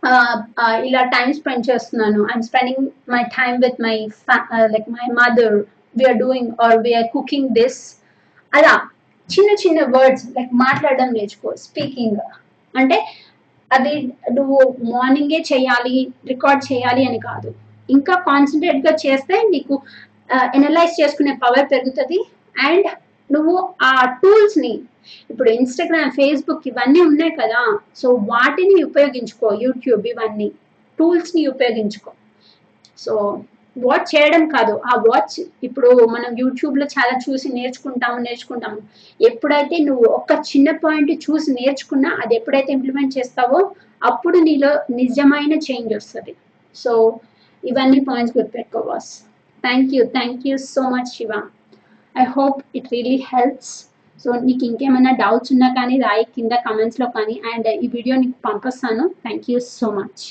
uh, 0.02 0.34
uh, 0.62 0.76
ఇలా 0.86 1.02
టైం 1.16 1.28
స్పెండ్ 1.32 1.66
చేస్తున్నాను. 1.70 2.20
I'm 2.30 2.42
spending 2.42 2.84
my 3.14 3.22
time 3.38 3.54
with 3.64 3.78
my 3.86 3.96
like 4.74 4.88
my 4.98 5.06
mother 5.20 5.56
we're 5.96 6.18
doing 6.24 6.50
or 6.64 6.76
we're 6.86 7.08
cooking 7.16 7.50
this 7.60 7.80
అలా 8.52 8.74
చిన్న 9.28 9.50
చిన్న 9.62 9.80
వర్డ్స్ 9.96 10.24
లైక్ 10.36 10.52
మాట్లాడడం 10.64 11.08
నేర్చుకో. 11.12 11.50
స్పీకింగ్ 11.66 12.18
అంటే 12.74 12.98
అది 13.76 13.94
నువ్వు 14.36 14.56
మార్నింగే 14.92 15.40
చేయాలి 15.50 15.96
రికార్డ్ 16.32 16.62
చేయాలి 16.72 17.02
అని 17.08 17.20
కాదు. 17.28 17.50
ఇంకా 17.88 18.14
కాన్సన్ట్రేట్గా 18.28 18.92
చేస్తే 19.04 19.36
నీకు 19.54 19.74
ఎనలైజ్ 20.58 20.94
చేసుకునే 21.00 21.32
పవర్ 21.44 21.66
పెరుగుతుంది. 21.72 22.18
అండ్ 22.68 22.88
నువ్వు 23.30 23.54
ఆ 23.82 23.92
టూల్స్ని 24.22 24.74
ఇప్పుడు 25.30 25.48
ఇన్స్టాగ్రామ్ 25.50 26.12
ఫేస్బుక్ 26.18 26.68
ఇవన్నీ 26.70 27.00
ఉన్నాయి 27.08 27.32
కదా 27.40 27.62
సో 28.00 28.08
వాటిని 28.32 28.76
ఉపయోగించుకో 28.90 29.48
యూట్యూబ్ 29.64 30.04
ఇవన్నీ. 30.12 30.48
టూల్స్ని 30.98 31.42
ఉపయోగించుకో. 31.46 32.10
సో 33.04 33.12
వాచ్ 33.76 34.08
చేయడం 34.12 34.42
కాదు. 34.54 34.74
ఆ 34.90 34.94
వాచ్ 35.06 35.36
ఇప్పుడు 35.66 35.88
మనం 36.14 36.30
యూట్యూబ్లో 36.42 36.86
చాలా 36.96 37.14
చూసి 37.24 37.48
నేర్చుకుంటాము 37.58 38.18
నేర్చుకుంటాము. 38.26 38.78
ఎప్పుడైతే 39.20 39.76
నువ్వు 39.88 40.06
ఒక 40.18 40.32
చిన్న 40.50 40.70
పాయింట్ 40.84 41.12
చూసి 41.24 41.50
నేర్చుకున్నా 41.60 42.10
అది 42.24 42.34
ఎప్పుడైతే 42.40 42.70
ఇంప్లిమెంట్ 42.76 43.16
చేస్తావో 43.18 43.60
అప్పుడు 44.10 44.38
నీలో 44.48 44.70
నిజమైన 45.00 45.54
చేంజ్ 45.66 45.92
వస్తుంది. 45.98 46.34
సో 46.76 46.92
ఇవన్నీ 47.62 48.00
పాయింట్స్ 48.10 48.36
గుర్తుపెట్టుకో 48.36 48.82
boss 48.90 49.10
thank 49.64 49.92
you 49.96 50.02
thank 50.16 50.46
you 50.48 50.56
so 50.74 50.82
much 50.94 51.10
Shiva 51.16 51.32
I 52.14 52.24
hope 52.36 52.58
it 52.78 52.88
really 52.94 53.18
helps 53.32 53.74
so 54.24 54.32
నీకు 54.46 54.64
ఇంకేమైనా 54.70 55.12
డౌట్స్ 55.22 55.52
ఉన్నా 55.54 55.68
కానీ 55.78 55.96
రాయి 56.06 56.24
కింద 56.36 56.54
కమెంట్స్లో 56.66 57.06
కానీ 57.16 57.36
అండ్ 57.52 57.68
ఈ 57.84 57.88
వీడియో 57.96 58.16
నీకు 58.22 58.38
పంపిస్తాను. 58.48 59.06
Thank 59.24 59.48
you 59.52 59.58
so 59.78 59.88
much 59.98 60.24